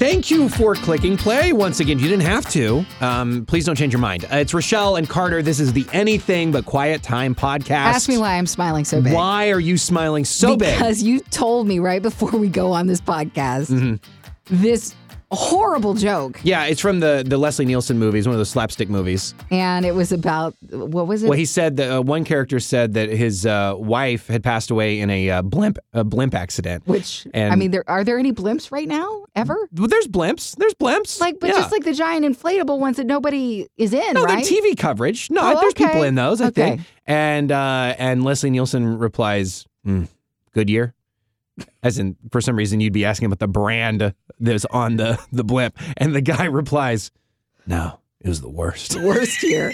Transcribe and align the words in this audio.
Thank 0.00 0.30
you 0.30 0.48
for 0.48 0.74
clicking 0.74 1.18
play. 1.18 1.52
Once 1.52 1.80
again, 1.80 1.98
you 1.98 2.08
didn't 2.08 2.22
have 2.24 2.48
to. 2.52 2.86
Um, 3.02 3.44
please 3.44 3.66
don't 3.66 3.76
change 3.76 3.92
your 3.92 4.00
mind. 4.00 4.24
Uh, 4.32 4.36
it's 4.36 4.54
Rochelle 4.54 4.96
and 4.96 5.06
Carter. 5.06 5.42
This 5.42 5.60
is 5.60 5.74
the 5.74 5.86
Anything 5.92 6.50
But 6.52 6.64
Quiet 6.64 7.02
Time 7.02 7.34
podcast. 7.34 7.70
Ask 7.72 8.08
me 8.08 8.16
why 8.16 8.38
I'm 8.38 8.46
smiling 8.46 8.86
so 8.86 9.02
big. 9.02 9.12
Why 9.12 9.50
are 9.50 9.60
you 9.60 9.76
smiling 9.76 10.24
so 10.24 10.56
big? 10.56 10.72
Because 10.74 11.02
you 11.02 11.20
told 11.20 11.68
me 11.68 11.80
right 11.80 12.00
before 12.00 12.30
we 12.30 12.48
go 12.48 12.72
on 12.72 12.86
this 12.86 13.00
podcast 13.02 13.68
Mm-hmm. 13.70 13.96
this 14.62 14.94
horrible 15.32 15.94
joke. 15.94 16.40
Yeah, 16.42 16.64
it's 16.64 16.80
from 16.80 17.00
the 17.00 17.22
the 17.26 17.38
Leslie 17.38 17.64
Nielsen 17.64 17.98
movies, 17.98 18.26
one 18.26 18.34
of 18.34 18.38
those 18.38 18.50
slapstick 18.50 18.88
movies. 18.88 19.34
And 19.50 19.86
it 19.86 19.94
was 19.94 20.12
about, 20.12 20.54
what 20.70 21.06
was 21.06 21.22
it? 21.22 21.28
Well, 21.28 21.38
he 21.38 21.44
said 21.44 21.76
that 21.76 21.98
uh, 21.98 22.02
one 22.02 22.24
character 22.24 22.58
said 22.60 22.94
that 22.94 23.08
his 23.10 23.46
uh, 23.46 23.74
wife 23.76 24.26
had 24.26 24.42
passed 24.42 24.70
away 24.70 25.00
in 25.00 25.08
a 25.10 25.30
uh, 25.30 25.42
blimp 25.42 25.78
a 25.92 26.04
blimp 26.04 26.34
accident. 26.34 26.86
Which, 26.86 27.26
and- 27.32 27.52
I 27.52 27.56
mean, 27.56 27.70
there 27.70 27.84
are 27.88 28.02
there 28.04 28.18
any 28.18 28.32
blimps 28.32 28.72
right 28.72 28.88
now, 28.88 29.24
ever? 29.36 29.56
Well, 29.74 29.88
there's 29.88 30.08
blimps. 30.08 30.56
There's 30.56 30.74
blimps. 30.74 31.20
Like, 31.20 31.38
but 31.40 31.48
Yeah. 31.48 31.56
just 31.56 31.72
like 31.72 31.84
the 31.84 31.94
giant 31.94 32.24
inflatable 32.26 32.78
ones 32.78 32.96
that 32.96 33.06
nobody 33.06 33.68
is 33.76 33.92
in, 33.94 34.14
no, 34.14 34.24
right? 34.24 34.44
they're 34.44 34.60
TV 34.62 34.76
coverage. 34.76 35.30
No, 35.30 35.42
Oh, 35.42 35.60
there's 35.60 35.72
okay. 35.74 35.86
people 35.86 36.02
in 36.02 36.14
those. 36.16 36.40
I 36.40 36.46
Okay. 36.48 36.70
think. 36.76 36.80
And 37.06 37.52
uh, 37.52 37.94
and 37.98 38.24
Leslie 38.24 38.50
Nielsen 38.50 38.98
replies, 38.98 39.66
"Hmm, 39.84 40.04
"Goodyear." 40.52 40.94
As 41.82 41.98
in, 41.98 42.16
for 42.30 42.40
some 42.40 42.56
reason, 42.56 42.80
you'd 42.80 42.92
be 42.92 43.04
asking 43.04 43.26
about 43.26 43.38
the 43.38 43.48
brand 43.48 44.14
that's 44.38 44.64
on 44.66 44.96
the 44.96 45.18
the 45.32 45.44
blimp, 45.44 45.78
and 45.96 46.14
the 46.14 46.20
guy 46.20 46.44
replies, 46.44 47.10
"No, 47.66 48.00
it 48.20 48.28
was 48.28 48.40
the 48.40 48.50
worst." 48.50 48.92
The 48.92 49.06
worst 49.06 49.42
year. 49.42 49.72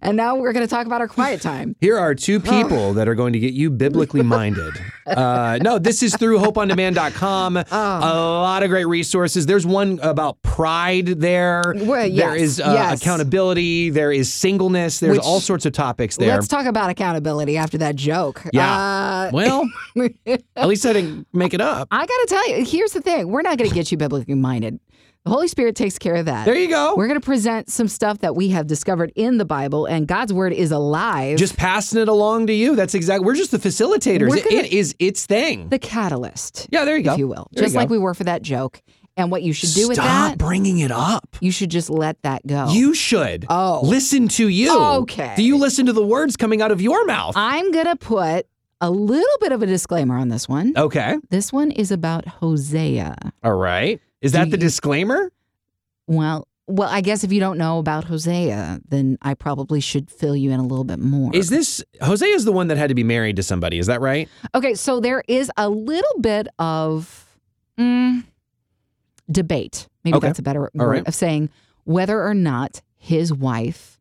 and 0.03 0.17
now 0.17 0.37
we're 0.37 0.53
going 0.53 0.67
to 0.67 0.71
talk 0.71 0.87
about 0.87 1.01
our 1.01 1.09
quiet 1.09 1.41
time. 1.41 1.77
Here 1.81 1.99
are 1.99 2.15
two 2.15 2.41
people 2.41 2.95
that 2.95 3.09
are 3.09 3.15
going 3.15 3.33
to 3.33 3.39
get 3.39 3.55
you 3.55 3.71
biblically 3.71 4.23
minded. 4.23 4.75
Uh, 5.07 5.57
no, 5.63 5.79
this 5.79 6.03
is 6.03 6.17
through 6.17 6.37
hopeondemand.com. 6.37 7.57
Oh. 7.57 7.63
A 7.71 8.11
lot 8.11 8.65
of 8.65 8.71
great 8.71 8.87
resources. 8.87 9.47
There's 9.47 9.65
one 9.65 10.01
about 10.03 10.43
pride 10.43 11.07
there. 11.07 11.75
Well, 11.77 12.09
yes, 12.09 12.41
is 12.41 12.61
uh, 12.61 12.73
yes. 12.75 13.01
accountability. 13.01 13.91
There 13.91 14.11
is 14.11 14.33
singleness. 14.33 14.99
There's 14.99 15.19
Which- 15.19 15.25
all 15.25 15.39
sorts 15.39 15.65
of 15.65 15.73
topics 15.73 16.17
there. 16.17 16.35
Let's 16.35 16.49
talk 16.49 16.67
about 16.67 16.91
accountability 16.91 17.57
after 17.57 17.79
that 17.79 17.95
joke. 17.95 18.43
Yeah. 18.53 18.77
Uh, 18.77 19.31
well, 19.33 19.71
at 20.57 20.67
least 20.67 20.85
I 20.85 20.93
didn't 20.93 21.29
make 21.33 21.55
it 21.55 21.61
up. 21.61 21.87
I 21.93 22.01
got 22.05 22.09
to 22.09 22.27
tell 22.29 22.49
you, 22.51 22.65
here's 22.65 22.91
the 22.91 23.01
thing. 23.01 23.29
We're 23.29 23.43
not 23.43 23.59
going 23.59 23.71
to 23.71 23.75
get 23.75 23.93
you 23.93 23.99
biblically 23.99 24.35
minded. 24.35 24.81
The 25.27 25.33
Holy 25.33 25.49
Spirit 25.49 25.75
takes 25.75 25.99
care 25.99 26.15
of 26.15 26.27
that. 26.27 26.45
There 26.45 26.55
you 26.55 26.69
go. 26.69 26.95
We're 26.97 27.09
going 27.09 27.21
to 27.21 27.25
present 27.25 27.69
some 27.69 27.89
stuff 27.89 28.19
that 28.19 28.37
we 28.37 28.51
have 28.51 28.69
discovered 28.69 29.11
in 29.17 29.39
the 29.39 29.45
Bible, 29.45 29.85
and 29.85 30.07
God's 30.07 30.33
word 30.33 30.53
is 30.53 30.71
alive. 30.71 31.37
just 31.37 31.57
passing 31.57 32.01
it 32.01 32.07
along 32.07 32.47
to 32.47 32.53
you. 32.53 32.77
That's 32.77 32.95
exactly. 32.95 33.27
We're 33.27 33.35
just 33.35 33.51
the 33.51 33.59
facilitators. 33.59 34.37
It- 34.37 34.45
gonna- 34.45 34.57
it 34.63 34.73
is 34.73 34.95
its 35.01 35.27
thing. 35.27 35.69
the 35.69 35.81
catalyst, 35.81 36.69
yeah, 36.71 36.85
there 36.85 36.97
you 36.97 37.03
go. 37.03 37.15
if 37.15 37.19
you 37.19 37.27
will. 37.27 37.49
There 37.53 37.65
you 37.65 37.67
just 37.67 37.75
like 37.75 37.91
we 37.91 37.99
were 37.99 38.15
for 38.15 38.23
that 38.23 38.43
joke. 38.43 38.81
And 39.17 39.33
what 39.33 39.43
you 39.43 39.53
should 39.53 39.73
do 39.75 39.89
with 39.89 39.97
that? 39.97 40.27
Stop 40.29 40.39
bringing 40.39 40.79
it 40.79 40.93
up. 40.93 41.37
you 41.41 41.51
should 41.51 41.71
just 41.73 41.91
let 41.91 42.23
that 42.23 42.47
go. 42.47 42.69
You 42.71 42.95
should. 42.95 43.47
Oh. 43.51 43.81
Listen 43.83 44.29
to 44.29 44.47
you. 44.49 44.79
Okay. 44.81 45.33
Do 45.37 45.43
you 45.43 45.57
listen 45.59 45.87
to 45.87 45.93
the 45.93 46.07
words 46.07 46.37
coming 46.37 46.63
out 46.63 46.71
of 46.71 46.81
your 46.81 47.05
mouth? 47.05 47.35
I'm 47.37 47.73
going 47.73 47.87
to 47.87 47.97
put 47.97 48.47
a 48.81 48.91
little 48.91 49.27
bit 49.41 49.51
of 49.53 49.61
a 49.63 49.67
disclaimer 49.67 50.17
on 50.17 50.29
this 50.29 50.49
one. 50.49 50.75
okay. 50.77 51.17
This 51.31 51.53
one 51.53 51.71
is 51.73 51.91
about 51.91 52.29
Hosea. 52.29 53.17
All 53.43 53.55
right. 53.57 54.01
Is 54.21 54.33
that 54.33 54.51
the 54.51 54.57
you- 54.57 54.61
disclaimer? 54.61 55.31
Well, 56.07 56.47
well, 56.69 56.89
I 56.91 57.01
guess 57.01 57.23
if 57.23 57.33
you 57.33 57.39
don't 57.39 57.59
know 57.59 57.79
about 57.79 58.05
Hosea, 58.05 58.81
then 58.89 59.19
I 59.23 59.35
probably 59.35 59.81
should 59.81 60.11
fill 60.11 60.35
you 60.35 60.51
in 60.51 60.59
a 60.59 60.65
little 60.65 60.85
bit 60.85 60.99
more. 60.99 61.31
Is 61.35 61.49
this 61.49 61.83
Hosea 62.03 62.35
is 62.35 62.45
the 62.45 62.51
one 62.53 62.67
that 62.69 62.77
had 62.77 62.89
to 62.89 62.95
be 62.95 63.05
married 63.05 63.37
to 63.37 63.43
somebody? 63.45 63.79
Is 63.79 63.87
that 63.87 64.01
right? 64.01 64.29
Okay, 64.55 64.75
so 64.75 64.99
there 64.99 65.23
is 65.29 65.51
a 65.57 65.69
little 65.69 66.21
bit 66.21 66.49
of 66.59 67.39
mm, 67.79 68.25
debate. 69.31 69.89
Maybe 70.05 70.17
Okay. 70.17 70.27
that's 70.27 70.39
a 70.39 70.43
better 70.43 70.71
word 70.75 70.89
right. 70.89 71.07
of 71.07 71.15
saying 71.15 71.51
whether 71.85 72.23
or 72.25 72.35
not 72.35 72.83
his 72.97 73.33
wife 73.33 74.01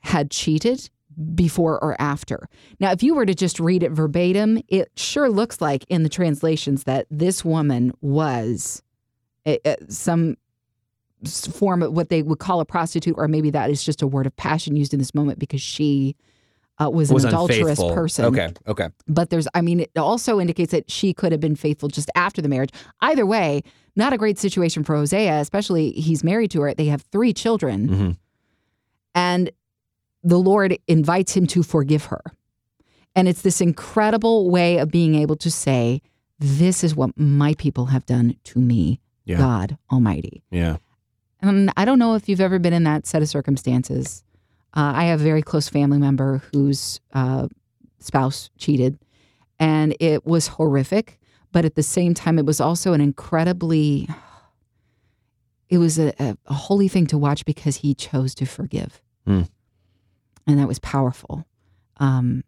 had 0.00 0.30
cheated 0.30 0.88
before 1.34 1.82
or 1.82 1.94
after. 2.00 2.48
Now, 2.80 2.92
if 2.92 3.02
you 3.02 3.14
were 3.14 3.26
to 3.26 3.34
just 3.34 3.58
read 3.60 3.82
it 3.82 3.90
verbatim, 3.90 4.62
it 4.68 4.90
sure 4.96 5.28
looks 5.28 5.60
like 5.60 5.84
in 5.88 6.04
the 6.04 6.08
translations 6.08 6.84
that 6.84 7.06
this 7.10 7.44
woman 7.44 7.92
was 8.00 8.82
some 9.88 10.36
form 11.50 11.82
of 11.82 11.92
what 11.92 12.08
they 12.10 12.22
would 12.22 12.38
call 12.38 12.60
a 12.60 12.64
prostitute, 12.64 13.14
or 13.18 13.26
maybe 13.28 13.50
that 13.50 13.70
is 13.70 13.82
just 13.82 14.02
a 14.02 14.06
word 14.06 14.26
of 14.26 14.36
passion 14.36 14.76
used 14.76 14.92
in 14.92 14.98
this 14.98 15.14
moment 15.14 15.38
because 15.38 15.60
she 15.60 16.14
uh, 16.80 16.88
was 16.88 17.10
an 17.10 17.14
was 17.14 17.24
adulterous 17.24 17.60
unfaithful. 17.80 17.92
person 17.94 18.24
Okay. 18.26 18.52
Okay. 18.68 18.88
but 19.08 19.30
there's 19.30 19.48
i 19.52 19.60
mean 19.60 19.80
it 19.80 19.90
also 19.96 20.38
indicates 20.38 20.70
that 20.70 20.88
she 20.88 21.12
could 21.12 21.32
have 21.32 21.40
been 21.40 21.56
faithful 21.56 21.88
just 21.88 22.08
after 22.14 22.40
the 22.40 22.48
marriage 22.48 22.70
either 23.00 23.26
way 23.26 23.62
not 23.96 24.12
a 24.12 24.16
great 24.16 24.38
situation 24.38 24.84
for 24.84 24.94
hosea 24.94 25.40
especially 25.40 25.90
he's 25.90 26.22
married 26.22 26.52
to 26.52 26.60
her 26.60 26.72
they 26.74 26.86
have 26.86 27.02
three 27.10 27.32
children 27.32 27.88
Mhm. 27.88 28.16
and 29.12 29.50
the 30.22 30.38
lord 30.38 30.78
invites 30.86 31.36
him 31.36 31.48
to 31.48 31.64
forgive 31.64 32.04
her 32.04 32.22
and 33.16 33.26
it's 33.26 33.42
this 33.42 33.60
incredible 33.60 34.48
way 34.48 34.78
of 34.78 34.88
being 34.88 35.16
able 35.16 35.34
to 35.34 35.50
say 35.50 36.00
this 36.38 36.84
is 36.84 36.94
what 36.94 37.10
my 37.18 37.54
people 37.54 37.86
have 37.86 38.06
done 38.06 38.36
to 38.44 38.60
me 38.60 39.00
Yeah. 39.28 39.36
god 39.38 39.78
almighty 39.92 40.42
Yeah. 40.50 40.78
and 41.40 41.70
I 41.76 41.84
don't 41.84 41.98
know 42.00 42.14
if 42.14 42.28
you've 42.28 42.40
ever 42.40 42.58
been 42.58 42.72
in 42.72 42.82
that 42.84 43.06
set 43.06 43.22
of 43.22 43.28
circumstances. 43.28 44.24
Uh, 44.74 44.92
I 44.96 45.04
have 45.04 45.20
a 45.20 45.24
very 45.24 45.42
close 45.42 45.68
family 45.68 45.98
member 45.98 46.42
whose 46.52 47.00
uh, 47.12 47.48
spouse 48.00 48.50
cheated, 48.58 48.98
and 49.58 49.96
it 50.00 50.26
was 50.26 50.48
horrific. 50.48 51.18
But 51.52 51.64
at 51.64 51.74
the 51.74 51.82
same 51.82 52.12
time, 52.12 52.38
it 52.38 52.44
was 52.44 52.60
also 52.60 52.92
an 52.92 53.00
incredibly, 53.00 54.08
it 55.68 55.78
was 55.78 55.98
a, 55.98 56.12
a, 56.22 56.36
a 56.46 56.54
holy 56.54 56.88
thing 56.88 57.06
to 57.08 57.18
watch 57.18 57.44
because 57.44 57.76
he 57.76 57.94
chose 57.94 58.34
to 58.36 58.44
forgive. 58.46 59.00
Hmm. 59.26 59.42
And 60.46 60.58
that 60.58 60.68
was 60.68 60.78
powerful. 60.78 61.46
Um, 61.98 62.44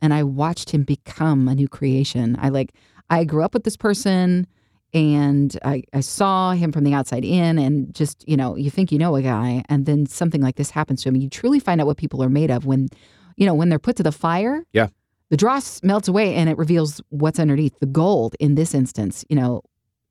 and 0.00 0.14
I 0.14 0.22
watched 0.22 0.70
him 0.70 0.84
become 0.84 1.48
a 1.48 1.54
new 1.54 1.68
creation. 1.68 2.36
I 2.40 2.48
like, 2.50 2.72
I 3.10 3.24
grew 3.24 3.42
up 3.42 3.54
with 3.54 3.64
this 3.64 3.76
person 3.76 4.46
and 4.94 5.58
I, 5.64 5.82
I 5.92 6.00
saw 6.00 6.52
him 6.52 6.72
from 6.72 6.84
the 6.84 6.94
outside 6.94 7.24
in 7.24 7.58
and 7.58 7.94
just 7.94 8.26
you 8.28 8.36
know 8.36 8.56
you 8.56 8.70
think 8.70 8.90
you 8.90 8.98
know 8.98 9.16
a 9.16 9.22
guy 9.22 9.62
and 9.68 9.84
then 9.86 10.06
something 10.06 10.40
like 10.40 10.56
this 10.56 10.70
happens 10.70 11.02
to 11.02 11.08
him 11.10 11.16
you 11.16 11.28
truly 11.28 11.60
find 11.60 11.80
out 11.80 11.86
what 11.86 11.98
people 11.98 12.22
are 12.22 12.30
made 12.30 12.50
of 12.50 12.64
when 12.64 12.88
you 13.36 13.44
know 13.46 13.54
when 13.54 13.68
they're 13.68 13.78
put 13.78 13.96
to 13.96 14.02
the 14.02 14.12
fire 14.12 14.64
Yeah. 14.72 14.88
the 15.28 15.36
dross 15.36 15.82
melts 15.82 16.08
away 16.08 16.34
and 16.34 16.48
it 16.48 16.56
reveals 16.56 17.00
what's 17.10 17.38
underneath 17.38 17.78
the 17.80 17.86
gold 17.86 18.34
in 18.40 18.54
this 18.54 18.74
instance 18.74 19.24
you 19.28 19.36
know 19.36 19.62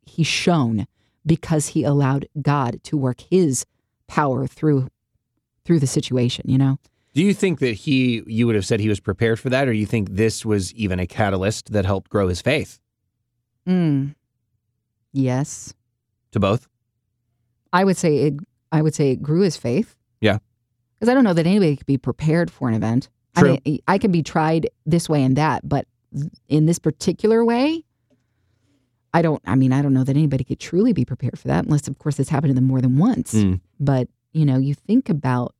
he 0.05 0.23
shone 0.23 0.85
because 1.25 1.67
he 1.69 1.83
allowed 1.83 2.27
god 2.41 2.83
to 2.83 2.97
work 2.97 3.21
his 3.31 3.65
power 4.07 4.45
through 4.47 4.89
through 5.65 5.79
the 5.79 5.87
situation 5.87 6.45
you 6.47 6.57
know 6.57 6.77
Do 7.15 7.23
you 7.23 7.33
think 7.33 7.57
that 7.59 7.73
he, 7.73 8.21
you 8.27 8.45
would 8.45 8.53
have 8.55 8.65
said 8.65 8.79
he 8.79 8.89
was 8.89 8.99
prepared 8.99 9.39
for 9.39 9.49
that, 9.49 9.67
or 9.67 9.73
you 9.73 9.87
think 9.87 10.11
this 10.11 10.45
was 10.45 10.71
even 10.75 10.99
a 10.99 11.07
catalyst 11.07 11.71
that 11.71 11.83
helped 11.83 12.09
grow 12.11 12.27
his 12.27 12.41
faith 12.41 12.79
mm. 13.67 14.13
Yes 15.17 15.73
to 16.31 16.39
both? 16.39 16.67
I 17.73 17.83
would 17.83 17.97
say 17.97 18.17
it. 18.17 18.35
I 18.71 18.81
would 18.81 18.95
say 18.95 19.11
it 19.11 19.21
grew 19.21 19.41
his 19.41 19.57
faith. 19.57 19.95
Yeah. 20.21 20.39
because 20.95 21.09
I 21.09 21.13
don't 21.13 21.23
know 21.23 21.33
that 21.33 21.45
anybody 21.45 21.75
could 21.75 21.85
be 21.85 21.97
prepared 21.97 22.49
for 22.51 22.67
an 22.67 22.73
event. 22.73 23.09
True. 23.37 23.53
I 23.53 23.61
mean, 23.65 23.79
I 23.87 23.97
can 23.97 24.11
be 24.11 24.23
tried 24.23 24.69
this 24.85 25.07
way 25.07 25.23
and 25.23 25.35
that, 25.35 25.67
but 25.67 25.85
in 26.47 26.65
this 26.65 26.79
particular 26.79 27.45
way, 27.45 27.83
I 29.13 29.21
don't. 29.21 29.41
I 29.45 29.55
mean, 29.55 29.73
I 29.73 29.81
don't 29.81 29.93
know 29.93 30.03
that 30.03 30.15
anybody 30.15 30.43
could 30.43 30.59
truly 30.59 30.93
be 30.93 31.05
prepared 31.05 31.39
for 31.39 31.47
that, 31.47 31.65
unless, 31.65 31.87
of 31.87 31.97
course, 31.97 32.19
it's 32.19 32.29
happened 32.29 32.51
to 32.51 32.55
them 32.55 32.65
more 32.65 32.81
than 32.81 32.97
once. 32.97 33.33
Mm. 33.33 33.61
But 33.79 34.07
you 34.31 34.45
know, 34.45 34.57
you 34.57 34.73
think 34.73 35.09
about 35.09 35.55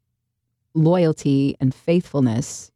loyalty 0.73 1.55
and 1.59 1.73
faithfulness, 1.73 2.71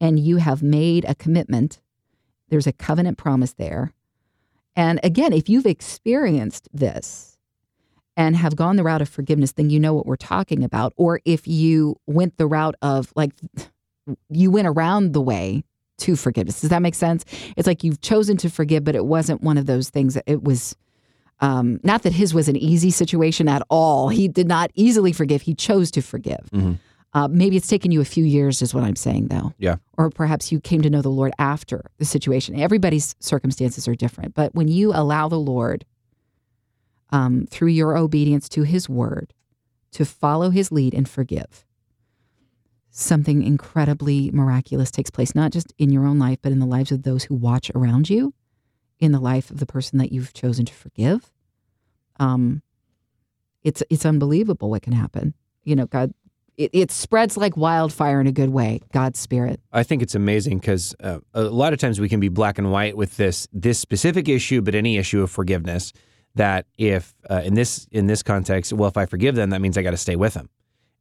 and 0.00 0.18
you 0.18 0.36
have 0.38 0.62
made 0.62 1.04
a 1.06 1.14
commitment. 1.14 1.80
There's 2.48 2.66
a 2.66 2.72
covenant 2.72 3.16
promise 3.16 3.52
there. 3.54 3.92
And 4.76 5.00
again, 5.02 5.32
if 5.32 5.48
you've 5.48 5.66
experienced 5.66 6.68
this 6.72 7.36
and 8.16 8.36
have 8.36 8.56
gone 8.56 8.76
the 8.76 8.82
route 8.84 9.02
of 9.02 9.08
forgiveness, 9.08 9.52
then 9.52 9.70
you 9.70 9.78
know 9.80 9.94
what 9.94 10.06
we're 10.06 10.16
talking 10.16 10.64
about. 10.64 10.92
Or 10.96 11.20
if 11.24 11.46
you 11.46 11.96
went 12.06 12.36
the 12.38 12.46
route 12.46 12.74
of 12.82 13.12
like, 13.16 13.32
you 14.28 14.50
went 14.50 14.66
around 14.68 15.12
the 15.12 15.20
way 15.20 15.64
to 15.98 16.16
forgiveness. 16.16 16.60
Does 16.60 16.70
that 16.70 16.82
make 16.82 16.94
sense? 16.94 17.24
It's 17.56 17.66
like 17.66 17.84
you've 17.84 18.00
chosen 18.00 18.36
to 18.38 18.50
forgive, 18.50 18.84
but 18.84 18.94
it 18.96 19.04
wasn't 19.04 19.42
one 19.42 19.56
of 19.58 19.66
those 19.66 19.90
things 19.90 20.14
that 20.14 20.24
it 20.26 20.42
was. 20.42 20.76
Um, 21.40 21.80
not 21.82 22.02
that 22.02 22.12
his 22.12 22.32
was 22.32 22.48
an 22.48 22.56
easy 22.56 22.90
situation 22.90 23.48
at 23.48 23.62
all. 23.68 24.08
He 24.08 24.28
did 24.28 24.46
not 24.46 24.70
easily 24.74 25.12
forgive. 25.12 25.42
He 25.42 25.54
chose 25.54 25.90
to 25.92 26.00
forgive. 26.00 26.48
Mhm. 26.52 26.78
Uh, 27.14 27.28
maybe 27.28 27.56
it's 27.56 27.68
taken 27.68 27.90
you 27.92 28.00
a 28.00 28.06
few 28.06 28.24
years, 28.24 28.62
is 28.62 28.74
what 28.74 28.84
I'm 28.84 28.96
saying, 28.96 29.28
though. 29.28 29.52
Yeah. 29.58 29.76
Or 29.98 30.10
perhaps 30.10 30.50
you 30.52 30.60
came 30.60 30.82
to 30.82 30.90
know 30.90 31.02
the 31.02 31.10
Lord 31.10 31.32
after 31.38 31.84
the 31.98 32.04
situation. 32.06 32.58
Everybody's 32.58 33.14
circumstances 33.20 33.86
are 33.88 33.94
different. 33.94 34.34
But 34.34 34.54
when 34.54 34.68
you 34.68 34.92
allow 34.94 35.28
the 35.28 35.38
Lord, 35.38 35.84
um, 37.10 37.46
through 37.50 37.68
your 37.68 37.96
obedience 37.98 38.48
to 38.50 38.62
his 38.62 38.88
word, 38.88 39.34
to 39.92 40.04
follow 40.06 40.50
his 40.50 40.72
lead 40.72 40.94
and 40.94 41.08
forgive, 41.08 41.66
something 42.90 43.42
incredibly 43.42 44.30
miraculous 44.30 44.90
takes 44.90 45.10
place, 45.10 45.34
not 45.34 45.52
just 45.52 45.72
in 45.78 45.90
your 45.90 46.06
own 46.06 46.18
life, 46.18 46.38
but 46.42 46.52
in 46.52 46.60
the 46.60 46.66
lives 46.66 46.92
of 46.92 47.02
those 47.02 47.24
who 47.24 47.34
watch 47.34 47.70
around 47.74 48.08
you. 48.10 48.32
in 48.98 49.10
the 49.12 49.20
life 49.20 49.50
of 49.50 49.58
the 49.58 49.66
person 49.66 49.98
that 49.98 50.12
you've 50.12 50.32
chosen 50.32 50.64
to 50.64 50.72
forgive. 50.72 51.32
Um, 52.20 52.62
it's 53.64 53.82
it's 53.90 54.06
unbelievable 54.06 54.70
what 54.70 54.82
can 54.82 54.92
happen. 54.92 55.34
You 55.64 55.74
know, 55.74 55.86
God, 55.86 56.14
it, 56.64 56.70
it 56.72 56.90
spreads 56.90 57.36
like 57.36 57.56
wildfire 57.56 58.20
in 58.20 58.26
a 58.26 58.32
good 58.32 58.50
way. 58.50 58.80
God's 58.92 59.18
spirit. 59.18 59.60
I 59.72 59.82
think 59.82 60.02
it's 60.02 60.14
amazing 60.14 60.58
because 60.58 60.94
uh, 61.00 61.18
a 61.34 61.42
lot 61.42 61.72
of 61.72 61.78
times 61.78 62.00
we 62.00 62.08
can 62.08 62.20
be 62.20 62.28
black 62.28 62.58
and 62.58 62.70
white 62.70 62.96
with 62.96 63.16
this 63.16 63.48
this 63.52 63.78
specific 63.78 64.28
issue, 64.28 64.60
but 64.62 64.74
any 64.74 64.96
issue 64.98 65.22
of 65.22 65.30
forgiveness. 65.30 65.92
That 66.34 66.64
if 66.78 67.14
uh, 67.30 67.42
in 67.44 67.54
this 67.54 67.86
in 67.90 68.06
this 68.06 68.22
context, 68.22 68.72
well, 68.72 68.88
if 68.88 68.96
I 68.96 69.04
forgive 69.06 69.34
them, 69.34 69.50
that 69.50 69.60
means 69.60 69.76
I 69.76 69.82
got 69.82 69.90
to 69.90 69.98
stay 69.98 70.16
with 70.16 70.32
them, 70.32 70.48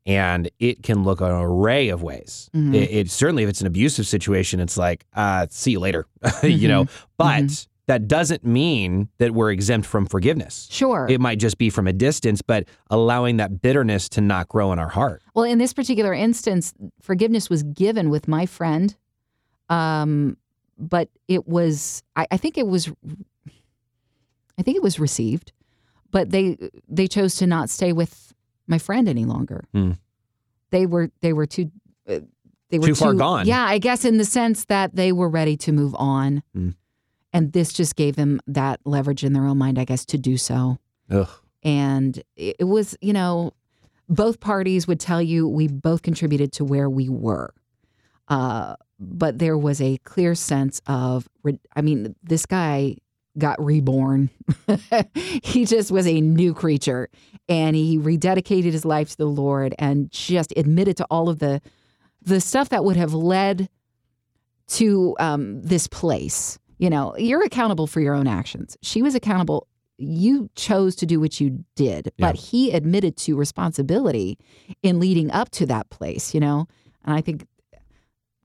and 0.05 0.49
it 0.59 0.83
can 0.83 1.03
look 1.05 1.21
an 1.21 1.31
array 1.31 1.87
of 1.89 2.03
ways. 2.03 2.49
Mhm. 2.53 2.75
It, 2.75 2.91
it 2.91 3.09
certainly, 3.11 3.43
if 3.43 3.49
it's 3.49 3.61
an 3.61 3.67
abusive 3.67 4.05
situation, 4.07 4.59
it's 4.59 4.75
like, 4.77 5.05
uh, 5.13 5.47
see 5.49 5.71
you 5.71 5.79
later, 5.79 6.05
you 6.43 6.67
know. 6.67 6.87
But 7.17 7.43
Mhm. 7.43 7.67
That 7.91 8.07
doesn't 8.07 8.45
mean 8.45 9.09
that 9.17 9.31
we're 9.33 9.51
exempt 9.51 9.85
from 9.85 10.05
forgiveness. 10.05 10.69
Sure. 10.71 11.07
It 11.09 11.19
might 11.19 11.39
just 11.39 11.57
be 11.57 11.69
from 11.69 11.87
a 11.87 11.91
distance, 11.91 12.41
but 12.41 12.63
allowing 12.89 13.35
that 13.35 13.61
bitterness 13.61 14.07
to 14.09 14.21
not 14.21 14.47
grow 14.47 14.71
in 14.71 14.79
our 14.79 14.87
heart. 14.87 15.21
Well, 15.35 15.43
in 15.43 15.57
this 15.57 15.73
particular 15.73 16.13
instance, 16.13 16.73
forgiveness 17.01 17.49
was 17.49 17.63
given 17.63 18.09
with 18.09 18.29
my 18.29 18.45
friend, 18.45 18.95
um, 19.67 20.37
but 20.79 21.09
it 21.27 21.49
was 21.49 22.01
I, 22.15 22.27
I 22.31 22.37
think 22.37 22.57
it 22.57 22.65
was 22.65 22.89
I 24.57 24.61
think 24.63 24.77
it 24.77 24.83
was 24.83 24.97
received, 24.97 25.51
but 26.11 26.29
they 26.29 26.57
they 26.87 27.07
chose 27.07 27.35
to 27.35 27.45
not 27.45 27.69
stay 27.69 27.91
with 27.91 28.33
my 28.67 28.77
friend 28.77 29.09
any 29.09 29.25
longer. 29.25 29.65
Hmm. 29.73 29.91
They 30.69 30.85
were 30.85 31.11
they 31.19 31.33
were 31.33 31.45
too 31.45 31.71
uh, 32.07 32.19
they 32.69 32.79
were 32.79 32.87
Too 32.87 32.95
far 32.95 33.13
gone. 33.13 33.47
Yeah, 33.47 33.65
I 33.65 33.79
guess 33.79 34.05
in 34.05 34.17
the 34.17 34.23
sense 34.23 34.63
that 34.65 34.95
they 34.95 35.11
were 35.11 35.27
ready 35.27 35.57
to 35.57 35.73
move 35.73 35.93
on, 35.99 36.41
Hmm. 36.53 36.69
And 37.33 37.53
this 37.53 37.73
just 37.73 37.95
gave 37.95 38.15
them 38.15 38.39
that 38.47 38.79
leverage 38.85 39.23
in 39.23 39.33
their 39.33 39.45
own 39.45 39.57
mind, 39.57 39.79
I 39.79 39.85
guess, 39.85 40.05
to 40.05 40.17
do 40.17 40.37
so. 40.37 40.77
Ugh. 41.09 41.29
and 41.63 42.23
it 42.37 42.67
was 42.67 42.95
you 43.01 43.11
know 43.13 43.53
both 44.11 44.39
parties 44.41 44.87
would 44.87 44.99
tell 44.99 45.21
you 45.21 45.47
we 45.47 45.67
both 45.67 46.01
contributed 46.01 46.51
to 46.53 46.65
where 46.65 46.89
we 46.89 47.07
were. 47.07 47.53
Uh, 48.27 48.75
but 48.99 49.39
there 49.39 49.57
was 49.57 49.81
a 49.81 49.97
clear 49.99 50.35
sense 50.35 50.81
of, 50.85 51.27
I 51.75 51.81
mean 51.81 52.15
this 52.21 52.45
guy 52.45 52.97
got 53.37 53.63
reborn. 53.63 54.29
He 55.43 55.65
just 55.65 55.91
was 55.91 56.05
a 56.07 56.19
new 56.21 56.53
creature. 56.53 57.09
And 57.47 57.75
he 57.75 57.97
rededicated 57.97 58.71
his 58.71 58.85
life 58.85 59.11
to 59.11 59.17
the 59.17 59.25
lord 59.25 59.73
and 59.79 60.11
just 60.11 60.53
admitted 60.55 60.97
to 60.97 61.05
all 61.09 61.29
of 61.29 61.39
the 61.39 61.61
the 62.21 62.39
stuff 62.39 62.69
that 62.69 62.83
would 62.85 62.97
have 62.97 63.13
led 63.13 63.67
to 64.67 65.15
um, 65.19 65.61
this 65.61 65.87
place 65.87 66.59
you 66.81 66.89
know 66.89 67.15
you're 67.17 67.43
accountable 67.43 67.87
for 67.87 68.01
your 68.01 68.13
own 68.13 68.27
actions 68.27 68.77
she 68.81 69.01
was 69.01 69.15
accountable 69.15 69.67
you 70.01 70.49
chose 70.55 70.95
to 70.97 71.05
do 71.05 71.19
what 71.19 71.39
you 71.39 71.63
did, 71.75 72.11
but 72.17 72.35
he 72.35 72.71
admitted 72.71 73.15
to 73.17 73.35
responsibility 73.35 74.37
in 74.81 74.99
leading 74.99 75.29
up 75.31 75.49
to 75.51 75.65
that 75.67 75.89
place, 75.89 76.33
you 76.33 76.39
know? 76.39 76.67
And 77.05 77.13
I 77.13 77.21
think 77.21 77.45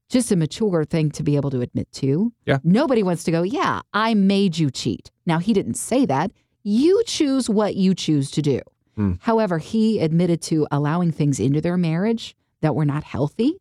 just 0.08 0.30
a 0.30 0.36
mature 0.36 0.84
thing 0.84 1.10
to 1.12 1.22
be 1.22 1.36
able 1.36 1.50
to 1.50 1.62
admit 1.62 1.90
to. 1.92 2.32
Yeah. 2.44 2.58
Nobody 2.62 3.02
wants 3.02 3.24
to 3.24 3.30
go, 3.30 3.42
yeah, 3.42 3.80
I 3.92 4.14
made 4.14 4.58
you 4.58 4.70
cheat. 4.70 5.10
Now, 5.24 5.38
he 5.38 5.52
didn't 5.52 5.74
say 5.74 6.06
that. 6.06 6.30
You 6.62 7.02
choose 7.06 7.48
what 7.48 7.74
you 7.74 7.94
choose 7.94 8.30
to 8.32 8.42
do. 8.42 8.60
Hmm. 8.94 9.14
However, 9.20 9.58
he 9.58 9.98
admitted 10.00 10.42
to 10.42 10.66
allowing 10.70 11.10
things 11.10 11.40
into 11.40 11.60
their 11.60 11.76
marriage 11.76 12.36
that 12.60 12.74
were 12.74 12.84
not 12.84 13.04
healthy. 13.04 13.56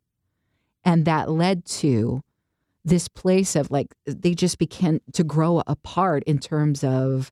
And 0.84 1.06
that 1.06 1.32
led 1.32 1.66
to 1.66 2.22
this 2.86 3.08
place 3.10 3.56
of 3.58 3.70
like, 3.72 3.94
they 4.06 4.34
just 4.34 4.58
began 4.58 5.02
to 5.14 5.24
grow 5.24 5.62
apart 5.68 6.24
in 6.24 6.40
terms 6.40 6.84
of, 6.84 7.32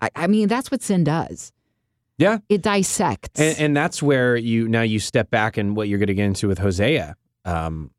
I, 0.00 0.10
I 0.14 0.26
mean, 0.26 0.48
that's 0.48 0.70
what 0.70 0.82
sin 0.82 1.04
does. 1.04 1.52
Yeah. 2.18 2.38
It 2.48 2.62
dissects. 2.62 3.40
And, 3.40 3.58
and 3.58 3.76
that's 3.76 4.02
where 4.02 4.36
you 4.36 4.68
now 4.68 4.82
you 4.82 4.98
step 4.98 5.30
back 5.30 5.56
and 5.56 5.74
what 5.74 5.88
you're 5.88 5.98
going 5.98 6.08
to 6.08 6.14
get 6.14 6.26
into 6.26 6.48
with 6.48 6.58
Hosea. 6.58 7.16
Um, 7.44 7.90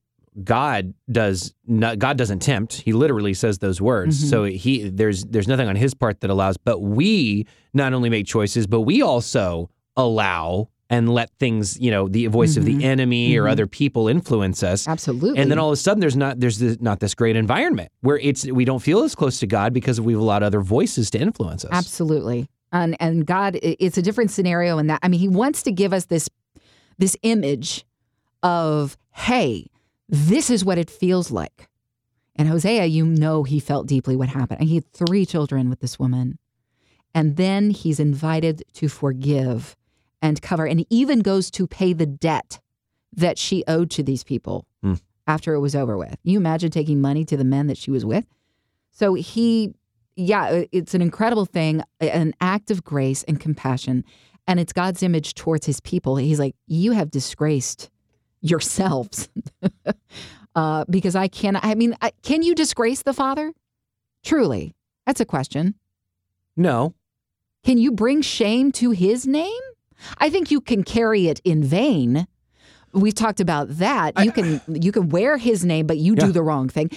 God 0.44 0.94
does 1.10 1.54
not, 1.66 1.98
God 1.98 2.18
doesn't 2.18 2.40
tempt. 2.40 2.82
He 2.82 2.94
literally 2.94 3.34
says 3.34 3.60
those 3.60 3.82
words. 3.82 4.24
Mhm. 4.24 4.30
So 4.30 4.44
he 4.44 4.90
there's 4.90 5.24
there's 5.26 5.48
nothing 5.48 5.68
on 5.68 5.76
his 5.76 5.94
part 5.94 6.22
that 6.22 6.30
allows. 6.30 6.58
But 6.58 6.80
we 6.80 7.46
not 7.74 7.94
only 7.94 8.10
make 8.10 8.26
choices, 8.26 8.68
but 8.68 8.82
we 8.82 9.02
also 9.02 9.70
allow 9.96 10.70
and 10.90 11.10
let 11.10 11.32
things, 11.40 11.80
you 11.80 11.90
know, 11.90 12.08
the 12.08 12.28
voice 12.28 12.58
of 12.58 12.64
Mhm. 12.64 12.78
the 12.78 12.84
enemy 12.86 13.36
or 13.38 13.46
Mhm. 13.46 13.52
other 13.52 13.66
people 13.68 14.08
influence 14.08 14.62
us. 14.62 14.88
Absolutely. 14.88 15.40
And 15.40 15.50
then 15.50 15.58
all 15.58 15.70
of 15.70 15.74
a 15.74 15.78
sudden, 15.78 16.00
there's 16.00 16.16
not 16.16 16.40
there's 16.40 16.60
this, 16.60 16.78
not 16.80 17.00
this 17.00 17.16
great 17.16 17.36
environment 17.36 17.90
where 18.02 18.20
it's 18.20 18.46
we 18.52 18.66
don't 18.66 18.82
feel 18.82 19.02
as 19.04 19.16
close 19.16 19.40
to 19.40 19.48
God 19.48 19.74
because 19.74 20.00
we've 20.00 20.20
allowed 20.20 20.44
other 20.44 20.62
voices 20.62 21.10
to 21.12 21.20
influence 21.20 21.66
us. 21.66 21.72
Absolutely. 21.74 22.48
And 22.72 22.96
and 23.00 23.26
God 23.26 23.58
it's 23.62 23.98
a 23.98 24.02
different 24.02 24.30
scenario 24.32 24.78
in 24.78 24.88
that 24.88 25.00
I 25.02 25.08
mean 25.08 25.20
he 25.20 25.28
wants 25.28 25.64
to 25.64 25.72
give 25.72 25.92
us 25.94 26.06
this 26.06 26.30
this 27.00 27.18
image 27.24 27.84
of 28.44 28.98
hey, 29.12 29.68
this 30.08 30.50
is 30.50 30.64
what 30.64 30.78
it 30.78 30.90
feels 30.90 31.32
like. 31.32 31.68
And 32.36 32.48
Hosea, 32.48 32.86
you 32.86 33.06
know 33.06 33.44
he 33.44 33.60
felt 33.60 33.88
deeply 33.88 34.16
what 34.16 34.30
happened. 34.30 34.60
And 34.60 34.70
he 34.70 34.76
had 34.76 34.92
three 34.92 35.26
children 35.26 35.70
with 35.70 35.80
this 35.80 35.98
woman. 35.98 36.38
And 37.14 37.38
then 37.38 37.70
he's 37.72 38.00
invited 38.00 38.64
to 38.74 38.88
forgive 38.90 39.76
and 40.26 40.42
cover 40.42 40.66
and 40.66 40.86
even 40.90 41.20
goes 41.20 41.52
to 41.52 41.68
pay 41.68 41.94
the 41.94 42.06
debt 42.06 42.60
that 43.16 43.38
she 43.38 43.64
owed 43.68 43.90
to 43.92 44.04
these 44.04 44.24
people 44.24 44.66
Hmm. 44.82 44.96
after 45.28 45.54
it 45.54 45.60
was 45.60 45.76
over 45.76 45.98
with. 45.98 46.18
You 46.24 46.38
imagine 46.38 46.72
taking 46.72 47.00
money 47.00 47.24
to 47.26 47.38
the 47.38 47.44
men 47.44 47.68
that 47.68 47.78
she 47.78 47.92
was 47.92 48.04
with? 48.06 48.26
So 48.92 49.14
he 49.14 49.74
yeah, 50.18 50.64
it's 50.72 50.94
an 50.94 51.02
incredible 51.02 51.46
thing, 51.46 51.82
an 52.00 52.34
act 52.40 52.72
of 52.72 52.86
grace 52.86 53.24
and 53.24 53.38
compassion. 53.38 54.06
And 54.48 54.62
it's 54.62 54.72
God's 54.72 55.04
image 55.04 55.34
towards 55.34 55.66
his 55.66 55.82
people. 55.82 56.16
He's 56.16 56.40
like, 56.40 56.56
You 56.68 56.94
have 56.94 57.12
disgraced 57.12 57.90
yourselves. 58.42 59.28
uh, 60.56 60.86
because 60.90 61.16
I 61.16 61.28
cannot, 61.28 61.66
I 61.66 61.76
mean, 61.76 61.96
I, 62.02 62.12
can 62.24 62.44
you 62.44 62.56
disgrace 62.56 63.02
the 63.04 63.14
Father? 63.14 63.52
Truly. 64.24 64.74
That's 65.06 65.20
a 65.20 65.26
question. 65.26 65.76
No, 66.56 66.94
Can 67.66 67.78
you 67.78 67.92
bring 67.92 68.22
shame 68.22 68.72
to 68.74 68.92
his 68.92 69.28
name? 69.28 69.62
I 70.20 70.30
think 70.30 70.52
you 70.52 70.62
can 70.62 70.84
carry 70.84 71.28
it 71.28 71.42
in 71.44 71.64
vain. 71.64 72.28
We've 72.94 73.14
talked 73.16 73.40
about 73.42 73.68
that. 73.78 74.14
I- 74.16 74.24
You 74.24 74.32
can 74.32 74.62
you 74.68 74.92
can 74.92 75.10
wear 75.10 75.38
his 75.38 75.66
name, 75.66 75.86
but 75.88 75.98
you 75.98 76.16
Yeah. 76.18 76.26
do 76.28 76.32
the 76.32 76.42
wrong 76.42 76.70
thing. 76.70 76.90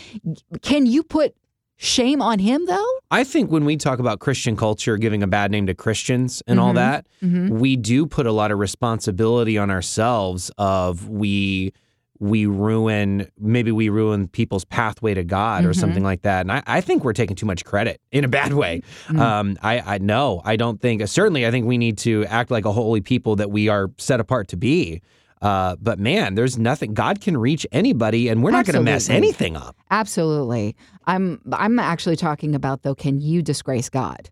Can 0.62 0.86
you 0.86 1.02
put 1.02 1.34
shame 1.76 2.20
on 2.22 2.38
him 2.40 2.66
though? 2.66 2.86
I 3.10 3.24
think 3.24 3.50
when 3.50 3.64
we 3.64 3.76
talk 3.76 3.98
about 3.98 4.18
Christian 4.20 4.56
culture, 4.56 4.96
giving 4.96 5.22
a 5.22 5.26
bad 5.26 5.50
name 5.50 5.66
to 5.66 5.74
Christians 5.74 6.42
and 6.46 6.58
all 6.60 6.72
Mhm. 6.72 6.76
that, 6.76 7.06
Mm-hmm. 7.22 7.58
we 7.58 7.76
do 7.76 8.06
put 8.06 8.26
a 8.26 8.32
lot 8.32 8.50
of 8.50 8.58
responsibility 8.58 9.56
on 9.58 9.70
ourselves 9.70 10.50
of 10.58 11.08
we 11.08 11.72
we 12.20 12.46
ruin 12.46 13.28
maybe 13.38 13.70
we 13.70 13.88
ruin 13.88 14.26
people's 14.28 14.64
pathway 14.64 15.14
to 15.14 15.22
God 15.24 15.64
or 15.64 15.70
Mhm. 15.70 15.76
something 15.80 16.02
like 16.02 16.22
that. 16.22 16.40
And 16.42 16.50
I, 16.52 16.62
I 16.66 16.80
think 16.80 17.04
we're 17.04 17.12
taking 17.12 17.36
too 17.36 17.46
much 17.46 17.64
credit 17.64 18.00
in 18.10 18.24
a 18.24 18.28
bad 18.28 18.52
way. 18.54 18.82
Mm. 19.06 19.18
Um, 19.20 19.56
I, 19.62 19.94
I 19.94 19.98
no, 19.98 20.42
I 20.44 20.56
don't 20.56 20.80
think 20.80 21.06
certainly 21.06 21.46
I 21.46 21.50
think 21.50 21.66
we 21.66 21.78
need 21.78 21.98
to 21.98 22.24
act 22.26 22.50
like 22.50 22.64
a 22.64 22.72
holy 22.72 23.00
people 23.00 23.36
that 23.36 23.50
we 23.50 23.68
are 23.68 23.90
set 23.98 24.18
apart 24.20 24.48
to 24.48 24.56
be. 24.56 25.00
Uh, 25.40 25.76
but 25.80 26.00
man, 26.00 26.34
there's 26.34 26.58
nothing 26.58 26.94
God 26.94 27.20
can 27.20 27.36
reach 27.36 27.64
anybody 27.70 28.28
and 28.28 28.42
we're 28.42 28.50
not 28.50 28.66
gonna 28.66 28.82
mess 28.82 29.08
anything 29.08 29.56
up. 29.56 29.76
Absolutely. 29.90 30.74
I'm 31.06 31.40
I'm 31.52 31.78
actually 31.78 32.16
talking 32.16 32.56
about 32.56 32.82
though 32.82 32.96
can 32.96 33.20
you 33.20 33.42
disgrace 33.42 33.88
God? 33.88 34.28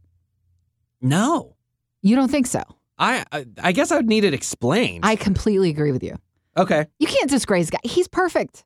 No. 1.01 1.55
You 2.03 2.17
don't 2.17 2.31
think 2.31 2.47
so? 2.47 2.63
I 2.99 3.25
I, 3.31 3.47
I 3.63 3.73
guess 3.73 3.93
I 3.93 3.97
would 3.97 4.09
need 4.09 4.25
it 4.25 4.35
explained. 4.35 5.05
I 5.07 5.15
completely 5.17 5.71
agree 5.71 5.93
with 5.93 6.03
you. 6.03 6.17
Okay. 6.57 6.87
You 6.99 7.07
can't 7.07 7.31
disgrace 7.31 7.71
God. 7.71 7.81
He's 7.85 8.09
perfect. 8.09 8.65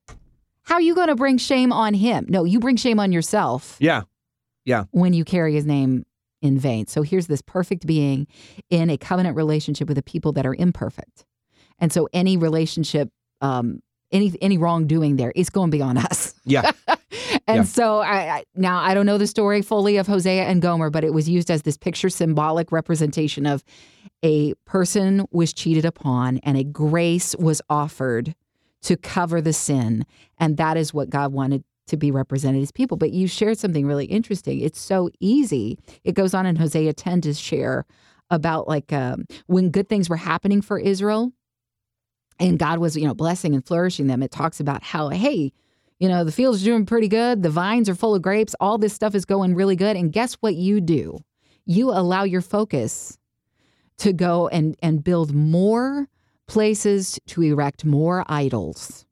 How 0.63 0.77
are 0.77 0.81
you 0.81 0.95
going 0.95 1.09
to 1.09 1.17
bring 1.17 1.39
shame 1.39 1.73
on 1.73 1.95
him? 1.95 2.27
No, 2.29 2.45
you 2.45 2.61
bring 2.61 2.77
shame 2.77 3.01
on 3.01 3.13
yourself 3.13 3.77
Yeah. 3.81 4.03
Yeah. 4.65 4.85
When 4.93 5.13
you 5.13 5.25
carry 5.25 5.55
his 5.55 5.67
name 5.67 6.05
in 6.43 6.59
vain. 6.59 6.87
So 6.87 7.03
here's 7.03 7.27
this 7.27 7.43
perfect 7.43 7.87
being 7.87 8.27
in 8.71 8.91
a 8.91 8.97
covenant 8.97 9.37
relationship 9.37 9.89
with 9.89 9.99
a 9.99 10.03
people 10.03 10.33
that 10.33 10.47
are 10.47 10.55
imperfect. 10.55 11.25
And 11.79 11.93
so 11.93 12.09
any 12.13 12.37
relationship 12.37 13.11
um 13.41 13.81
any 14.13 14.35
any 14.41 14.59
wrongdoing 14.59 15.17
there 15.17 15.33
is 15.35 15.51
going 15.51 15.71
to 15.71 15.77
be 15.77 15.83
on 15.83 15.97
us. 15.97 16.35
Yeah. 16.45 16.71
and 17.47 17.59
Yeah. 17.59 17.63
so 17.65 17.99
I, 17.99 18.37
I 18.37 18.45
now 18.55 18.81
I 18.81 18.95
don't 18.95 19.07
know 19.07 19.19
the 19.19 19.27
story 19.27 19.63
fully 19.63 19.97
of 19.97 20.07
Hosea 20.07 20.45
and 20.45 20.61
Gomer, 20.63 20.91
but 20.91 21.05
it 21.05 21.13
was 21.13 21.29
used 21.29 21.51
as 21.51 21.63
this 21.63 21.77
picture 21.77 22.09
symbolic 22.11 22.73
representation 22.73 23.47
of 23.47 23.65
a 24.23 24.55
person 24.67 25.27
was 25.31 25.53
cheated 25.53 25.85
upon 25.85 26.39
and 26.39 26.57
a 26.57 26.65
grace 26.65 27.35
was 27.37 27.63
offered 27.71 28.35
to 28.83 28.97
cover 28.97 29.41
the 29.41 29.53
sin, 29.53 30.05
and 30.39 30.57
that 30.57 30.77
is 30.77 30.95
what 30.95 31.11
God 31.11 31.33
wanted 31.33 31.65
to 31.89 31.97
be 31.97 32.11
represented 32.11 32.63
as 32.63 32.71
people. 32.73 32.97
But 32.97 33.11
you 33.11 33.27
shared 33.27 33.59
something 33.59 33.87
really 33.87 34.07
interesting. 34.07 34.61
It's 34.61 34.81
so 34.81 35.11
easy. 35.21 35.79
It 36.05 36.13
goes 36.15 36.35
on 36.35 36.47
in 36.47 36.57
Hosea 36.57 36.93
10 36.93 37.21
to 37.23 37.35
share 37.35 37.85
about 38.31 38.69
like 38.69 38.93
um, 38.93 39.25
when 39.47 39.71
good 39.71 39.89
things 39.89 40.09
were 40.09 40.17
happening 40.17 40.63
for 40.63 40.79
Israel 40.79 41.33
and 42.39 42.59
God 42.59 42.79
was, 42.79 42.97
you 42.97 43.07
know, 43.07 43.15
blessing 43.15 43.55
and 43.55 43.67
flourishing 43.67 44.07
them. 44.07 44.23
It 44.23 44.31
talks 44.31 44.61
about 44.61 44.83
how, 44.83 45.09
hey, 45.09 45.53
You 46.01 46.09
know, 46.09 46.25
the 46.25 46.33
field's 46.33 46.63
are 46.63 46.65
doing 46.65 46.87
pretty 46.87 47.09
good. 47.09 47.43
The 47.43 47.51
vines 47.51 47.89
are 47.89 47.95
full 47.95 48.15
of 48.15 48.23
grapes. 48.23 48.55
All 48.59 48.79
this 48.79 48.95
stuff 48.95 49.15
is 49.15 49.25
going 49.27 49.55
really 49.55 49.77
good. 49.77 49.97
And 49.97 50.11
guess 50.13 50.35
what 50.35 50.55
you 50.55 50.81
do? 50.81 51.19
You 51.67 51.91
allow 51.91 52.25
your 52.25 52.41
focus 52.41 53.19
to 53.99 54.13
go 54.15 54.49
and, 54.49 54.77
and 54.83 55.05
build 55.05 55.35
more 55.35 56.09
places 56.49 57.21
to 57.29 57.43
erect 57.43 57.85
more 57.85 58.25
idols. 58.29 59.05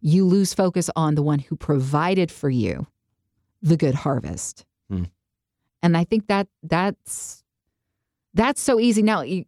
You 0.00 0.26
lose 0.26 0.52
focus 0.52 0.90
on 0.96 1.14
the 1.14 1.22
one 1.22 1.38
who 1.38 1.56
provided 1.56 2.30
for 2.30 2.50
you 2.50 2.88
the 3.62 3.76
good 3.76 3.94
harvest. 3.94 4.66
Hmm. 4.90 5.04
And 5.82 5.96
I 5.96 6.04
think 6.04 6.26
that 6.26 6.48
that's 6.62 7.42
that's 8.34 8.60
so 8.60 8.80
easy. 8.80 9.02
Now, 9.02 9.22
you- 9.22 9.44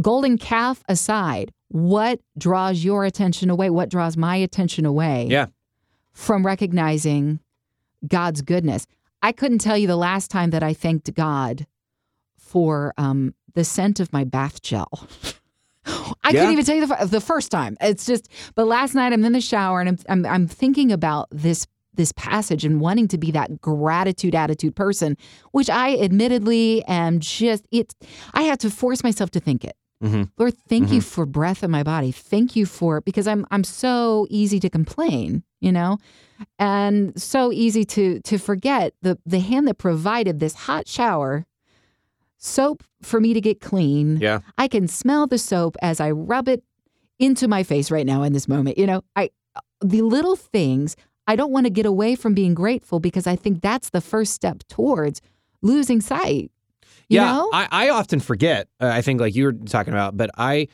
golden 0.00 0.38
calf 0.38 0.84
aside, 0.88 1.52
what 1.66 2.20
draws 2.38 2.84
your 2.84 3.04
attention 3.04 3.50
away? 3.50 3.68
What 3.68 3.90
draws 3.90 4.16
my 4.16 4.36
attention 4.36 4.86
away? 4.86 5.26
Yeah. 5.28 5.46
From 6.18 6.44
recognizing 6.44 7.38
God's 8.06 8.42
goodness. 8.42 8.86
I 9.22 9.30
couldn't 9.30 9.58
tell 9.60 9.78
you 9.78 9.86
the 9.86 9.96
last 9.96 10.30
time 10.32 10.50
that 10.50 10.64
I 10.64 10.74
thanked 10.74 11.14
God 11.14 11.64
for 12.36 12.92
um, 12.98 13.34
the 13.54 13.64
scent 13.64 14.00
of 14.00 14.12
my 14.12 14.24
bath 14.24 14.60
gel. 14.60 14.88
I 15.86 16.30
Yeah. 16.30 16.40
couldn't 16.40 16.52
even 16.52 16.64
tell 16.64 16.74
you 16.76 16.86
the, 16.86 17.06
the 17.08 17.20
first 17.20 17.52
time. 17.52 17.76
It's 17.80 18.04
just, 18.04 18.28
but 18.56 18.66
last 18.66 18.94
night 18.96 19.12
I'm 19.12 19.24
in 19.24 19.32
the 19.32 19.40
shower 19.40 19.80
and 19.80 19.88
I'm, 19.90 19.98
I'm, 20.08 20.26
I'm 20.26 20.46
thinking 20.48 20.90
about 20.92 21.28
this 21.30 21.66
this 21.94 22.12
passage 22.12 22.64
and 22.64 22.80
wanting 22.80 23.08
to 23.08 23.18
be 23.18 23.30
that 23.32 23.60
gratitude 23.60 24.34
attitude 24.34 24.76
person, 24.76 25.16
which 25.52 25.68
I 25.70 25.96
admittedly 25.98 26.84
am 26.86 27.18
just 27.20 27.66
it. 27.72 27.94
I 28.34 28.42
have 28.42 28.58
to 28.58 28.70
force 28.70 29.02
myself 29.02 29.30
to 29.32 29.40
think 29.40 29.64
it. 29.64 29.74
Mhm. 30.02 30.30
Lord, 30.38 30.54
thank 30.68 30.92
you 30.92 31.00
for 31.00 31.26
breath 31.26 31.64
in 31.64 31.70
my 31.70 31.82
body. 31.82 32.12
Thank 32.12 32.54
you 32.54 32.66
for 32.66 33.00
because 33.00 33.26
I'm 33.26 33.44
I'm 33.50 33.64
so 33.64 34.26
easy 34.30 34.60
to 34.60 34.70
complain, 34.70 35.42
you 35.60 35.72
know, 35.72 35.98
and 36.58 37.20
so 37.20 37.50
easy 37.52 37.84
to 37.86 38.20
to 38.20 38.38
forget 38.38 38.94
the 39.02 39.18
the 39.26 39.40
hand 39.40 39.66
that 39.66 39.78
provided 39.78 40.38
this 40.38 40.54
hot 40.54 40.86
shower, 40.86 41.46
soap 42.36 42.84
for 43.02 43.20
me 43.20 43.34
to 43.34 43.40
get 43.40 43.60
clean. 43.60 44.18
Yeah. 44.18 44.40
I 44.56 44.68
can 44.68 44.86
smell 44.88 45.26
the 45.26 45.38
soap 45.38 45.76
as 45.82 46.00
I 46.00 46.10
rub 46.12 46.48
it 46.48 46.62
into 47.18 47.48
my 47.48 47.64
face 47.64 47.90
right 47.90 48.06
now 48.06 48.22
in 48.22 48.32
this 48.32 48.46
moment. 48.46 48.78
You 48.78 48.86
know, 48.86 49.02
I 49.16 49.30
the 49.80 50.02
little 50.02 50.36
things. 50.36 50.94
I 51.26 51.36
don't 51.36 51.52
want 51.52 51.66
to 51.66 51.70
get 51.70 51.84
away 51.86 52.14
from 52.14 52.32
being 52.34 52.54
grateful 52.54 53.00
because 53.00 53.26
I 53.26 53.36
think 53.36 53.60
that's 53.60 53.90
the 53.90 54.00
first 54.00 54.32
step 54.32 54.62
towards 54.68 55.20
losing 55.60 56.00
sight. 56.00 56.50
You 57.08 57.20
yeah, 57.20 57.32
know? 57.32 57.50
I, 57.52 57.68
I 57.70 57.88
often 57.90 58.20
forget. 58.20 58.68
Uh, 58.80 58.88
I 58.88 59.00
think 59.02 59.20
like 59.20 59.34
you 59.34 59.44
were 59.46 59.52
talking 59.52 59.94
about, 59.94 60.16
but 60.16 60.30
I 60.36 60.68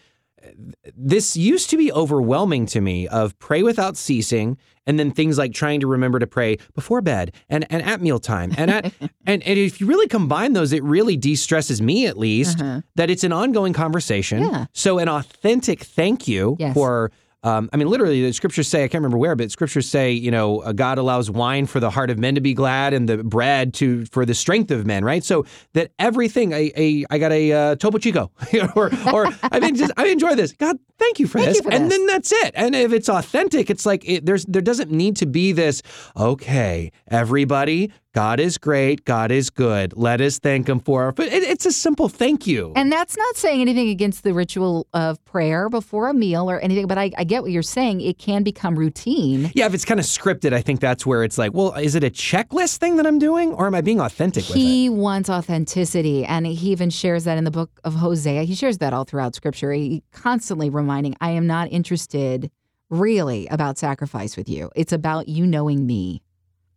this 0.97 1.37
used 1.37 1.71
to 1.71 1.77
be 1.79 1.91
overwhelming 1.93 2.67
to 2.67 2.81
me 2.81 3.09
of 3.09 3.39
pray 3.39 3.63
without 3.63 3.97
ceasing 3.97 4.59
and 4.87 4.99
then 4.99 5.11
things 5.11 5.39
like 5.39 5.55
trying 5.55 5.81
to 5.81 5.87
remember 5.87 6.19
to 6.19 6.27
pray 6.27 6.59
before 6.75 7.01
bed 7.01 7.33
and, 7.49 7.67
and 7.71 7.83
at 7.83 8.03
mealtime 8.03 8.53
and 8.59 8.71
at 8.71 8.93
and, 9.27 9.43
and 9.43 9.59
if 9.59 9.81
you 9.81 9.87
really 9.87 10.07
combine 10.07 10.53
those 10.53 10.73
it 10.75 10.83
really 10.85 11.17
de-stresses 11.17 11.81
me 11.81 12.07
at 12.07 12.19
least 12.19 12.61
Uh-huh. 12.61 12.83
that 12.97 13.09
it's 13.09 13.25
an 13.25 13.33
ongoing 13.33 13.73
conversation 13.73 14.43
Yeah. 14.43 14.67
so 14.75 14.99
an 14.99 15.09
authentic 15.09 15.81
thank 15.81 16.29
you 16.29 16.57
Yes. 16.59 16.75
for 16.75 17.11
um, 17.45 17.69
I 17.73 17.77
mean, 17.77 17.89
literally, 17.89 18.23
the 18.23 18.33
scriptures 18.33 18.69
say, 18.69 18.85
I 18.85 18.89
can't 18.89 19.03
remember 19.03 19.19
where, 19.19 19.37
but 19.37 19.51
scriptures 19.51 19.87
say, 19.87 20.11
you 20.11 20.31
know, 20.31 20.63
uh, 20.63 20.73
God 20.73 20.97
allows 20.97 21.31
wine 21.31 21.67
for 21.67 21.79
the 21.79 21.91
heart 21.91 22.09
of 22.09 22.19
men 22.19 22.35
to 22.35 22.41
be 22.41 22.55
glad 22.55 22.95
and 22.95 23.07
the 23.07 23.19
bread 23.19 23.75
to 23.75 24.07
for 24.07 24.25
the 24.25 24.35
strength 24.35 24.71
of 24.71 24.87
men, 24.87 25.05
right? 25.05 25.23
So 25.23 25.45
that 25.75 25.93
everything, 25.99 26.53
a, 26.53 26.73
a 26.75 27.05
I 27.11 27.19
got 27.19 27.33
a 27.33 27.53
uh, 27.53 27.77
Topo 27.77 27.99
Chico, 27.99 28.31
or, 28.75 28.91
or 29.13 29.29
I 29.43 29.61
mean, 29.61 29.75
just, 29.77 29.93
I 29.99 30.07
enjoy 30.07 30.35
this. 30.35 30.53
God, 30.53 30.79
thank 30.99 31.19
you 31.19 31.27
for 31.27 31.39
Thank 31.39 31.49
this. 31.51 31.57
you 31.59 31.63
for 31.65 31.73
and 31.73 31.91
this. 31.91 31.99
then 31.99 32.07
that's 32.07 32.33
it. 32.33 32.53
And 32.55 32.75
if 32.75 32.93
it's 32.93 33.11
authentic, 33.11 33.69
it's 33.69 33.85
like, 33.85 34.09
it, 34.09 34.25
there's 34.25 34.47
there 34.47 34.63
doesn't 34.63 34.91
need 34.91 35.17
to 35.17 35.27
be 35.27 35.53
this, 35.53 35.83
okay, 36.17 36.93
everybody, 37.09 37.93
God 38.15 38.39
is 38.39 38.59
great, 38.59 39.05
God 39.05 39.33
is 39.33 39.51
good. 39.51 39.93
Let 39.97 40.21
us 40.21 40.39
thank 40.39 40.69
him 40.69 40.79
for, 40.79 41.11
but 41.11 41.27
it, 41.27 41.43
it's 41.43 41.67
a 41.67 41.73
simple 41.73 42.09
thank 42.09 42.47
you. 42.47 42.73
And 42.77 42.91
that's 42.91 43.17
not 43.17 43.37
saying 43.37 43.61
anything 43.61 43.89
against 43.89 44.23
the 44.23 44.33
ritual 44.33 44.87
of 44.95 45.23
prayer 45.25 45.69
before 45.69 46.09
a 46.09 46.15
meal 46.15 46.49
or 46.49 46.61
anything, 46.61 46.87
but 46.87 46.97
I, 46.97 47.11
I 47.19 47.25
get 47.35 47.43
what 47.43 47.51
you're 47.51 47.63
saying. 47.63 48.01
It 48.01 48.19
can 48.19 48.43
become 48.43 48.79
routine. 48.79 49.51
Yeah, 49.55 49.67
if 49.67 49.75
it's 49.75 49.85
kind 49.85 49.99
of 49.99 50.07
scripted, 50.07 50.53
I 50.53 50.63
think 50.63 50.81
that's 50.81 51.05
where 51.05 51.25
it's 51.25 51.37
like, 51.37 51.53
well, 51.53 51.73
is 51.75 51.95
it 51.95 52.05
a 52.05 52.11
checklist 52.11 52.77
thing 52.77 52.97
that 52.97 53.07
I'm 53.07 53.19
doing, 53.19 53.53
or 53.53 53.67
am 53.67 53.75
I 53.75 53.81
being 53.81 54.01
authentic 54.01 54.47
with 54.49 54.57
it? 54.57 54.61
He 54.61 54.89
wants 54.89 55.29
authenticity, 55.29 56.25
and 56.25 56.47
he 56.47 56.71
even 56.71 56.91
shares 56.91 57.25
that 57.25 57.37
in 57.37 57.45
the 57.45 57.51
book 57.51 57.71
of 57.83 57.95
Hosea. 57.95 58.45
He 58.45 58.55
shares 58.55 58.79
that 58.79 58.93
all 58.93 59.05
throughout 59.05 59.35
Scripture. 59.35 59.73
He 59.73 60.03
constantly 60.13 60.71
reminding, 60.71 61.17
"I 61.21 61.31
am 61.31 61.47
not 61.47 61.71
interested, 61.73 62.51
really, 62.89 63.49
about 63.49 63.79
sacrifice 63.79 64.37
with 64.37 64.49
you. 64.49 64.71
It's 64.77 64.93
about 64.93 65.29
you 65.29 65.47
knowing 65.47 65.87
me." 65.87 66.23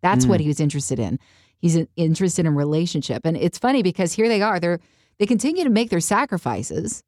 That's 0.02 0.26
Mm. 0.26 0.30
what 0.30 0.40
he 0.40 0.48
was 0.48 0.60
interested 0.60 1.00
in. 1.00 1.20
He's 1.60 1.78
interested 1.96 2.46
in 2.46 2.56
relationship, 2.56 3.26
and 3.26 3.38
it's 3.38 3.58
funny 3.58 3.84
because 3.84 4.14
here 4.14 4.28
they 4.28 4.42
are. 4.42 4.60
They're 4.60 4.80
they 5.20 5.26
continue 5.26 5.64
to 5.64 5.70
make 5.72 5.90
their 5.90 6.00
sacrifices 6.00 7.04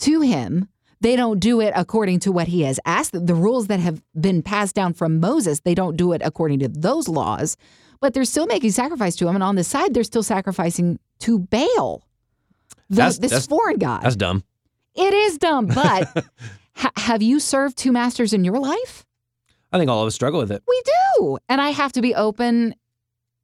to 0.00 0.20
him. 0.20 0.68
They 1.00 1.14
don't 1.16 1.38
do 1.38 1.60
it 1.60 1.72
according 1.76 2.20
to 2.20 2.32
what 2.32 2.48
he 2.48 2.62
has 2.62 2.80
asked. 2.84 3.12
The 3.12 3.34
rules 3.34 3.68
that 3.68 3.78
have 3.80 4.02
been 4.20 4.42
passed 4.42 4.74
down 4.74 4.94
from 4.94 5.20
Moses, 5.20 5.60
they 5.60 5.74
don't 5.74 5.96
do 5.96 6.12
it 6.12 6.20
according 6.24 6.58
to 6.60 6.68
those 6.68 7.08
laws, 7.08 7.56
but 8.00 8.14
they're 8.14 8.24
still 8.24 8.46
making 8.46 8.72
sacrifice 8.72 9.14
to 9.16 9.28
him. 9.28 9.34
And 9.36 9.44
on 9.44 9.54
the 9.54 9.64
side, 9.64 9.94
they're 9.94 10.02
still 10.04 10.22
sacrificing 10.24 10.98
to 11.20 11.38
Baal, 11.38 12.02
the, 12.88 12.96
That's- 12.96 13.18
this 13.18 13.30
that's- 13.30 13.46
foreign 13.46 13.78
god. 13.78 14.02
That's 14.02 14.16
dumb. 14.16 14.42
it 14.94 15.14
is 15.14 15.38
dumb, 15.38 15.66
but 15.66 16.26
ha- 16.74 16.90
have 16.96 17.22
you 17.22 17.38
served 17.38 17.76
two 17.76 17.92
masters 17.92 18.32
in 18.32 18.44
your 18.44 18.58
life? 18.58 19.04
I 19.72 19.78
think 19.78 19.90
all 19.90 20.00
of 20.02 20.06
us 20.06 20.14
struggle 20.14 20.40
with 20.40 20.50
it. 20.50 20.62
We 20.66 20.82
do. 21.18 21.38
And 21.48 21.60
I 21.60 21.70
have 21.70 21.92
to 21.92 22.00
be 22.02 22.14
open 22.14 22.74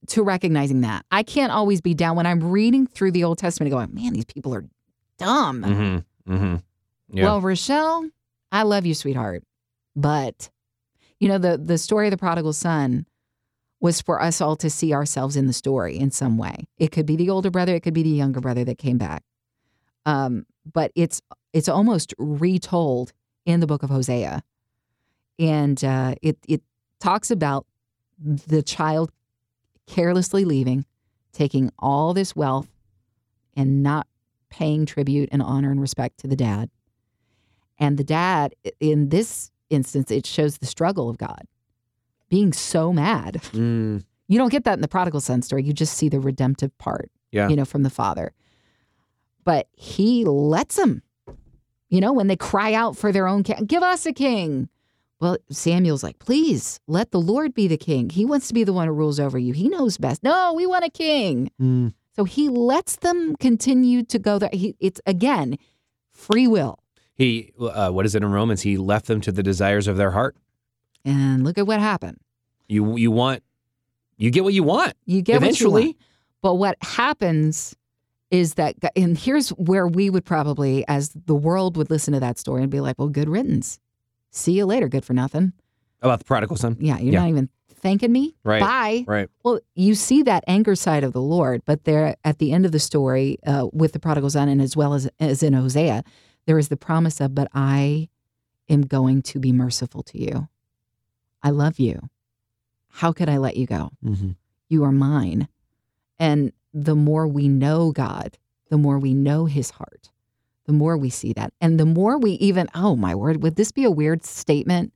to 0.09 0.23
recognizing 0.23 0.81
that. 0.81 1.05
I 1.11 1.23
can't 1.23 1.53
always 1.53 1.81
be 1.81 1.95
down 1.95 2.17
when 2.17 2.27
I'm 2.27 2.41
reading 2.51 2.87
through 2.87 3.13
the 3.13 3.25
Old 3.25 3.39
Testament 3.39 3.73
and 3.73 3.79
going, 3.93 3.95
man, 4.03 4.13
these 4.15 4.25
people 4.25 4.55
are 4.55 4.65
dumb. 5.19 5.63
Mm-hmm. 5.63 6.33
Mm-hmm. 6.35 6.57
Yeah. 7.15 7.25
Well, 7.25 7.41
Rochelle, 7.41 8.11
I 8.51 8.63
love 8.63 8.85
you, 8.85 8.95
sweetheart. 8.95 9.45
But 9.95 10.51
you 11.21 11.29
know, 11.29 11.39
the 11.39 11.57
the 11.57 11.79
story 11.79 12.09
of 12.09 12.11
the 12.11 12.17
prodigal 12.17 12.53
son 12.53 13.07
was 13.81 14.01
for 14.01 14.21
us 14.21 14.41
all 14.41 14.57
to 14.57 14.71
see 14.71 14.93
ourselves 14.93 15.37
in 15.37 15.47
the 15.47 15.53
story 15.53 15.97
in 15.97 16.11
some 16.11 16.39
way. 16.39 16.67
It 16.79 16.91
could 16.91 17.07
be 17.07 17.17
the 17.17 17.31
older 17.31 17.51
brother, 17.51 17.75
it 17.75 17.81
could 17.81 17.95
be 17.95 18.03
the 18.03 18.09
younger 18.11 18.41
brother 18.41 18.65
that 18.65 18.79
came 18.79 18.99
back. 18.99 19.23
Um, 20.07 20.47
but 20.71 20.91
it's 20.95 21.21
it's 21.53 21.69
almost 21.69 22.15
retold 22.19 23.13
in 23.47 23.61
the 23.61 23.67
book 23.67 23.83
of 23.83 23.91
Hosea. 23.91 24.43
And 25.39 25.83
uh, 25.85 26.15
it 26.23 26.39
it 26.49 26.63
talks 26.99 27.31
about 27.31 27.67
the 28.19 28.63
child 28.63 29.13
carelessly 29.87 30.45
leaving, 30.45 30.85
taking 31.33 31.71
all 31.79 32.15
this 32.15 32.35
wealth 32.35 32.69
and 33.57 33.83
not 33.83 34.07
paying 34.51 34.87
tribute 34.87 35.29
and 35.33 35.43
honor 35.43 35.71
and 35.71 35.81
respect 35.81 36.19
to 36.19 36.27
the 36.27 36.37
dad. 36.37 36.71
And 37.79 37.99
the 37.99 38.05
dad, 38.05 38.55
in 38.81 39.09
this 39.09 39.51
instance, 39.71 40.11
it 40.11 40.27
shows 40.27 40.59
the 40.59 40.67
struggle 40.67 41.09
of 41.11 41.19
God 41.19 41.43
being 42.29 42.53
so 42.53 42.93
mad. 42.93 43.41
Mm, 43.53 44.05
You 44.29 44.39
don't 44.39 44.51
get 44.51 44.65
that 44.65 44.75
in 44.75 44.81
the 44.81 44.89
prodigal 44.89 45.21
son 45.21 45.43
story. 45.43 45.63
You 45.65 45.73
just 45.73 45.95
see 45.97 46.09
the 46.09 46.21
redemptive 46.21 46.77
part, 46.79 47.11
Yeah. 47.33 47.49
you 47.49 47.57
know, 47.57 47.65
from 47.65 47.83
the 47.83 47.91
father. 47.91 48.33
But 49.45 49.69
he 49.73 50.25
lets 50.25 50.77
them, 50.77 51.03
you 51.91 52.01
know, 52.01 52.13
when 52.13 52.29
they 52.29 52.37
cry 52.37 52.73
out 52.73 52.97
for 52.97 53.13
their 53.13 53.27
own 53.29 53.43
king, 53.43 53.67
give 53.67 53.83
us 53.83 54.07
a 54.07 54.13
king. 54.13 54.69
Well, 55.21 55.37
Samuel's 55.51 56.03
like, 56.03 56.19
please 56.19 56.81
let 56.87 57.11
the 57.11 57.21
Lord 57.21 57.55
be 57.55 57.69
the 57.69 57.77
king. 57.77 58.11
He 58.11 58.25
wants 58.25 58.49
to 58.49 58.55
be 58.55 58.65
the 58.65 58.73
one 58.73 58.89
who 58.89 58.95
rules 58.95 59.21
over 59.21 59.39
you. 59.39 59.53
He 59.53 59.69
knows 59.69 59.97
best. 59.99 60.23
No, 60.23 60.53
we 60.55 60.67
want 60.67 60.85
a 60.85 60.91
king. 60.91 61.51
mm. 61.61 61.93
So 62.17 62.25
he 62.25 62.49
lets 62.49 62.97
them 62.97 63.35
continue 63.37 64.05
to 64.05 64.19
go 64.21 64.39
there. 64.39 64.51
He, 64.53 64.77
it's 64.81 65.01
again 65.05 65.57
free 66.13 66.47
will. 66.47 66.79
He, 67.17 67.53
uh, 67.61 67.91
what 67.91 68.07
is 68.07 68.15
it 68.15 68.23
in 68.23 68.31
Romans? 68.31 68.63
He 68.63 68.77
left 68.77 69.07
them 69.07 69.21
to 69.23 69.33
the 69.33 69.43
desires 69.43 69.87
of 69.87 69.97
their 69.97 70.11
heart. 70.11 70.37
And 71.05 71.45
look 71.45 71.59
at 71.59 71.67
what 71.67 71.79
happened. 71.81 72.19
You, 72.69 72.97
you 72.97 73.11
want, 73.11 73.43
you 74.17 74.31
get 74.31 74.43
what 74.45 74.55
you 74.55 74.63
want. 74.63 74.95
You 75.07 75.23
get 75.23 75.37
Eventually. 75.37 75.73
what 75.73 75.81
you 75.83 75.87
want. 75.89 75.97
But 76.43 76.55
what 76.55 76.77
happens 76.83 77.75
is 78.31 78.55
that, 78.55 78.75
and 78.97 79.17
here's 79.17 79.51
where 79.51 79.87
we 79.87 80.11
would 80.11 80.25
probably, 80.25 80.85
as 80.89 81.11
the 81.27 81.35
world 81.35 81.77
would 81.77 81.91
listen 81.91 82.15
to 82.15 82.21
that 82.21 82.39
story 82.39 82.63
and 82.63 82.71
be 82.71 82.81
like, 82.81 82.99
well, 82.99 83.09
good 83.09 83.29
riddance. 83.29 83.79
See 84.31 84.53
you 84.53 84.67
later, 84.67 84.89
good 84.89 85.05
for 85.05 85.13
nothing. 85.13 85.53
About 86.03 86.19
the 86.19 86.25
prodigal 86.25 86.57
son. 86.57 86.77
Yeah, 86.81 86.99
you're 86.99 87.13
Yeah. 87.13 87.21
not 87.21 87.29
even 87.29 87.49
thanking 87.77 88.11
me. 88.13 88.35
Right. 88.45 88.61
Bye. 88.61 89.05
Right. 89.07 89.29
Well, 89.45 89.61
you 89.75 89.95
see 89.95 90.23
that 90.25 90.43
anger 90.47 90.75
side 90.75 91.05
of 91.05 91.13
the 91.13 91.21
Lord, 91.21 91.63
but 91.65 91.85
there 91.85 92.17
at 92.25 92.39
the 92.39 92.51
end 92.53 92.67
of 92.67 92.73
the 92.73 92.79
story 92.81 93.39
uh, 93.47 93.69
with 93.73 93.93
the 93.93 94.01
prodigal 94.01 94.31
son, 94.31 94.49
and 94.49 94.61
as 94.61 94.77
well 94.77 94.95
as 94.95 95.09
as 95.21 95.43
in 95.43 95.53
Hosea, 95.53 96.03
there 96.47 96.59
is 96.59 96.69
the 96.69 96.77
promise 96.77 97.21
of, 97.21 97.35
"But 97.35 97.49
I 97.55 98.09
am 98.69 98.83
going 98.83 99.23
to 99.23 99.39
be 99.39 99.53
merciful 99.53 100.03
to 100.05 100.19
you. 100.19 100.49
I 101.43 101.51
love 101.51 101.79
you. 101.79 102.09
How 102.89 103.13
could 103.13 103.29
I 103.29 103.39
let 103.39 103.57
you 103.57 103.67
go? 103.67 103.91
Mm-hmm. 104.05 104.31
You 104.69 104.85
are 104.85 104.93
mine." 104.93 105.49
And 106.19 106.53
the 106.73 106.95
more 106.95 107.27
we 107.27 107.49
know 107.49 107.93
God, 107.93 108.39
the 108.71 108.79
more 108.79 108.99
we 108.99 109.15
know 109.15 109.47
His 109.47 109.71
heart, 109.71 110.11
the 110.67 110.73
more 110.73 110.97
we 110.97 111.11
see 111.11 111.33
that, 111.35 111.53
and 111.61 111.79
the 111.79 111.87
more 111.87 112.19
we 112.19 112.33
even, 112.33 112.69
oh 112.75 112.97
my 112.97 113.15
word, 113.15 113.43
would 113.43 113.57
this 113.57 113.73
be 113.73 113.85
a 113.85 113.91
weird 113.91 114.25
statement 114.25 114.93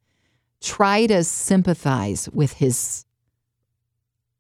try 0.61 1.07
to 1.07 1.25
sympathize 1.25 2.29
with 2.33 2.55
his 2.55 3.05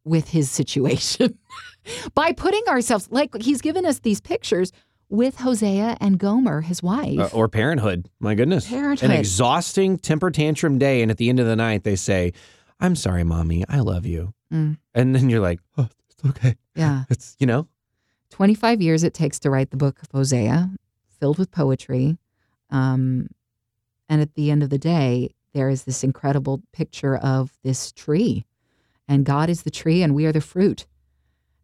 with 0.04 0.28
his 0.28 0.50
situation 0.50 1.38
by 2.14 2.32
putting 2.32 2.62
ourselves 2.68 3.08
like 3.10 3.30
he's 3.42 3.60
given 3.60 3.84
us 3.84 3.98
these 4.00 4.20
pictures 4.20 4.72
with 5.08 5.38
Hosea 5.38 5.96
and 6.00 6.18
Gomer, 6.18 6.60
his 6.60 6.82
wife. 6.82 7.18
Uh, 7.18 7.30
or 7.32 7.48
parenthood. 7.48 8.08
My 8.20 8.34
goodness. 8.34 8.68
Parenthood. 8.68 9.10
An 9.10 9.16
exhausting 9.16 9.98
temper 9.98 10.30
tantrum 10.30 10.78
day. 10.78 11.02
And 11.02 11.10
at 11.10 11.16
the 11.16 11.28
end 11.28 11.40
of 11.40 11.46
the 11.46 11.56
night, 11.56 11.84
they 11.84 11.96
say, 11.96 12.32
I'm 12.80 12.94
sorry, 12.94 13.24
mommy. 13.24 13.64
I 13.68 13.80
love 13.80 14.06
you. 14.06 14.34
Mm. 14.52 14.78
And 14.94 15.14
then 15.14 15.30
you're 15.30 15.40
like, 15.40 15.60
oh, 15.76 15.88
it's 16.10 16.24
okay. 16.30 16.56
yeah. 16.74 17.04
It's, 17.10 17.36
you 17.38 17.46
know, 17.46 17.66
25 18.30 18.80
years 18.80 19.02
it 19.02 19.14
takes 19.14 19.38
to 19.40 19.50
write 19.50 19.70
the 19.70 19.76
book 19.76 20.00
of 20.02 20.08
Hosea, 20.12 20.70
filled 21.18 21.38
with 21.38 21.50
poetry. 21.50 22.18
Um, 22.70 23.28
and 24.08 24.20
at 24.20 24.34
the 24.34 24.50
end 24.50 24.62
of 24.62 24.70
the 24.70 24.78
day, 24.78 25.30
there 25.54 25.68
is 25.68 25.84
this 25.84 26.04
incredible 26.04 26.62
picture 26.72 27.16
of 27.16 27.52
this 27.62 27.92
tree. 27.92 28.44
And 29.06 29.24
God 29.24 29.48
is 29.48 29.62
the 29.62 29.70
tree, 29.70 30.02
and 30.02 30.14
we 30.14 30.26
are 30.26 30.32
the 30.32 30.40
fruit. 30.40 30.86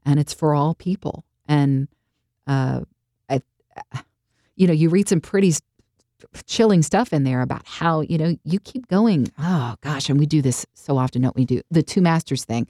And 0.05 0.19
it's 0.19 0.33
for 0.33 0.55
all 0.55 0.75
people. 0.75 1.25
And, 1.47 1.89
uh, 2.47 2.81
you 4.57 4.66
know, 4.66 4.73
you 4.73 4.88
read 4.88 5.09
some 5.09 5.21
pretty 5.21 5.52
chilling 6.47 6.83
stuff 6.83 7.12
in 7.12 7.25
there 7.25 7.43
about 7.43 7.66
how, 7.66 8.00
you 8.00 8.16
know, 8.19 8.37
you 8.45 8.59
keep 8.61 8.88
going. 8.88 9.31
Oh, 9.38 9.75
gosh. 9.81 10.09
And 10.09 10.19
we 10.19 10.26
do 10.26 10.40
this 10.40 10.66
so 10.75 10.97
often, 10.97 11.23
don't 11.23 11.37
we? 11.37 11.45
Do 11.45 11.61
the 11.71 11.83
two 11.83 12.00
masters 12.00 12.45
thing. 12.45 12.66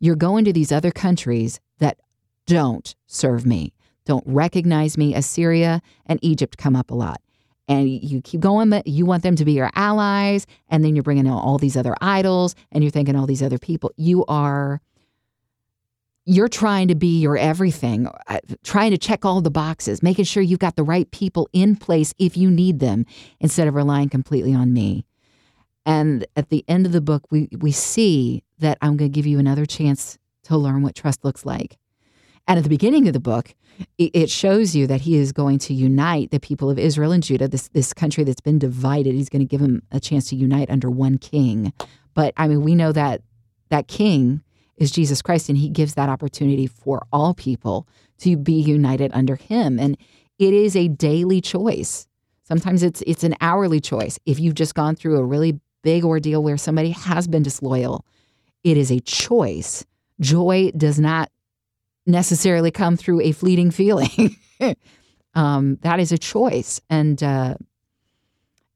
You're 0.00 0.16
going 0.16 0.44
to 0.44 0.52
these 0.52 0.72
other 0.72 0.90
countries 0.90 1.60
that 1.78 1.98
don't 2.46 2.94
serve 3.06 3.46
me, 3.46 3.72
don't 4.04 4.24
recognize 4.26 4.96
me. 4.96 5.14
Assyria 5.14 5.82
and 6.06 6.18
Egypt 6.22 6.56
come 6.58 6.76
up 6.76 6.90
a 6.90 6.94
lot. 6.94 7.20
And 7.68 7.88
you 7.88 8.22
keep 8.22 8.40
going, 8.40 8.72
you 8.86 9.04
want 9.06 9.24
them 9.24 9.34
to 9.34 9.44
be 9.44 9.52
your 9.52 9.70
allies. 9.74 10.46
And 10.68 10.84
then 10.84 10.94
you're 10.94 11.02
bringing 11.02 11.26
in 11.26 11.32
all 11.32 11.58
these 11.58 11.76
other 11.76 11.96
idols 12.00 12.54
and 12.70 12.84
you're 12.84 12.92
thinking 12.92 13.16
all 13.16 13.26
these 13.26 13.42
other 13.42 13.58
people. 13.58 13.90
You 13.96 14.24
are, 14.26 14.80
you're 16.26 16.48
trying 16.48 16.88
to 16.88 16.96
be 16.96 17.20
your 17.20 17.38
everything, 17.38 18.08
uh, 18.26 18.40
trying 18.64 18.90
to 18.90 18.98
check 18.98 19.24
all 19.24 19.40
the 19.40 19.50
boxes, 19.50 20.02
making 20.02 20.24
sure 20.24 20.42
you've 20.42 20.58
got 20.58 20.74
the 20.74 20.82
right 20.82 21.10
people 21.12 21.48
in 21.52 21.76
place 21.76 22.12
if 22.18 22.36
you 22.36 22.50
need 22.50 22.80
them 22.80 23.06
instead 23.40 23.68
of 23.68 23.74
relying 23.74 24.08
completely 24.08 24.52
on 24.52 24.72
me. 24.72 25.06
And 25.86 26.26
at 26.34 26.50
the 26.50 26.64
end 26.66 26.84
of 26.84 26.90
the 26.90 27.00
book, 27.00 27.30
we, 27.30 27.48
we 27.56 27.70
see 27.70 28.42
that 28.58 28.76
I'm 28.82 28.96
going 28.96 29.10
to 29.10 29.14
give 29.14 29.26
you 29.26 29.38
another 29.38 29.64
chance 29.64 30.18
to 30.44 30.56
learn 30.56 30.82
what 30.82 30.96
trust 30.96 31.24
looks 31.24 31.46
like. 31.46 31.78
And 32.48 32.58
at 32.58 32.64
the 32.64 32.70
beginning 32.70 33.06
of 33.06 33.12
the 33.12 33.20
book, 33.20 33.54
it 33.98 34.10
it 34.14 34.30
shows 34.30 34.74
you 34.74 34.86
that 34.86 35.02
he 35.02 35.16
is 35.16 35.32
going 35.32 35.58
to 35.60 35.74
unite 35.74 36.30
the 36.30 36.40
people 36.40 36.70
of 36.70 36.78
Israel 36.78 37.12
and 37.12 37.22
Judah, 37.22 37.48
this 37.48 37.68
this 37.68 37.92
country 37.92 38.22
that's 38.24 38.40
been 38.40 38.58
divided. 38.58 39.14
He's 39.14 39.28
going 39.28 39.40
to 39.40 39.46
give 39.46 39.60
them 39.60 39.82
a 39.90 39.98
chance 39.98 40.28
to 40.28 40.36
unite 40.36 40.70
under 40.70 40.88
one 40.88 41.18
king. 41.18 41.72
But 42.14 42.32
I 42.36 42.46
mean, 42.46 42.62
we 42.62 42.74
know 42.74 42.92
that 42.92 43.22
that 43.70 43.88
king 43.88 44.42
is 44.76 44.90
Jesus 44.90 45.22
Christ, 45.22 45.48
and 45.48 45.56
he 45.58 45.68
gives 45.68 45.94
that 45.94 46.08
opportunity 46.08 46.66
for 46.66 47.06
all 47.12 47.34
people 47.34 47.86
to 48.18 48.36
be 48.36 48.54
united 48.54 49.10
under 49.14 49.36
him. 49.36 49.78
And 49.78 49.96
it 50.38 50.52
is 50.52 50.76
a 50.76 50.88
daily 50.88 51.40
choice. 51.40 52.06
Sometimes 52.44 52.82
it's 52.82 53.02
it's 53.06 53.24
an 53.24 53.34
hourly 53.40 53.80
choice. 53.80 54.18
If 54.26 54.38
you've 54.38 54.54
just 54.54 54.74
gone 54.74 54.94
through 54.94 55.16
a 55.16 55.24
really 55.24 55.58
big 55.82 56.04
ordeal 56.04 56.42
where 56.42 56.56
somebody 56.56 56.90
has 56.90 57.26
been 57.26 57.42
disloyal, 57.42 58.04
it 58.64 58.76
is 58.76 58.90
a 58.90 59.00
choice. 59.00 59.84
Joy 60.20 60.70
does 60.76 60.98
not 60.98 61.30
necessarily 62.06 62.70
come 62.70 62.96
through 62.96 63.20
a 63.22 63.32
fleeting 63.32 63.70
feeling. 63.70 64.36
um, 65.34 65.76
that 65.82 66.00
is 66.00 66.12
a 66.12 66.18
choice, 66.18 66.80
and 66.88 67.22
uh, 67.22 67.54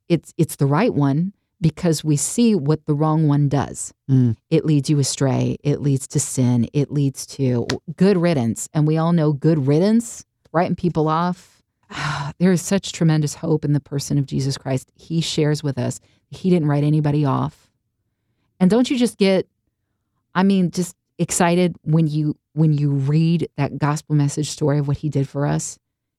it's 0.08 0.34
it's 0.36 0.56
the 0.56 0.66
right 0.66 0.92
one 0.92 1.32
because 1.60 2.02
we 2.02 2.16
see 2.16 2.54
what 2.54 2.86
the 2.86 2.94
wrong 2.94 3.28
one 3.28 3.48
does. 3.48 3.92
Mm. 4.10 4.36
It 4.50 4.64
leads 4.64 4.88
you 4.88 4.98
astray. 4.98 5.56
It 5.62 5.80
leads 5.80 6.06
to 6.08 6.20
sin. 6.20 6.68
It 6.72 6.90
leads 6.90 7.26
to 7.26 7.66
good 7.96 8.16
riddance, 8.16 8.68
and 8.72 8.86
we 8.86 8.96
all 8.96 9.12
know 9.12 9.32
good 9.32 9.66
riddance, 9.66 10.24
writing 10.52 10.76
people 10.76 11.08
off. 11.08 11.62
There 12.38 12.52
is 12.52 12.62
such 12.62 12.92
tremendous 12.92 13.34
hope 13.34 13.66
in 13.66 13.74
the 13.74 13.80
person 13.80 14.16
of 14.16 14.24
Jesus 14.24 14.56
Christ. 14.56 14.90
He 14.94 15.20
shares 15.20 15.62
with 15.62 15.76
us. 15.76 16.00
He 16.30 16.48
didn't 16.48 16.68
write 16.68 16.84
anybody 16.84 17.26
off. 17.26 17.70
And 18.58 18.70
don't 18.70 18.88
you 18.88 18.96
just 18.96 19.18
get, 19.18 19.46
I 20.34 20.42
mean, 20.42 20.70
just 20.70 20.96
excited 21.20 21.76
when 21.82 22.06
you 22.06 22.34
when 22.54 22.72
you 22.72 22.90
read 22.90 23.46
that 23.58 23.78
gospel 23.78 24.16
message 24.16 24.48
story 24.48 24.78
of 24.78 24.88
what 24.88 24.96
he 24.96 25.10
did 25.10 25.28
for 25.28 25.46
us 25.46 25.78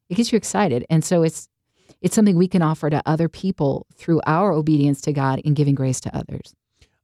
it 0.10 0.16
gets 0.16 0.32
you 0.32 0.38
excited 0.38 0.86
and 0.92 1.04
so 1.04 1.24
it's 1.24 1.50
it's 2.02 2.16
something 2.16 2.36
we 2.36 2.48
can 2.48 2.62
offer 2.62 2.90
to 2.90 3.02
other 3.06 3.28
people 3.30 3.86
through 3.96 4.22
our 4.26 4.52
obedience 4.52 5.02
to 5.02 5.12
god 5.12 5.42
and 5.46 5.56
giving 5.56 5.76
grace 5.76 6.00
to 6.00 6.16
others 6.16 6.54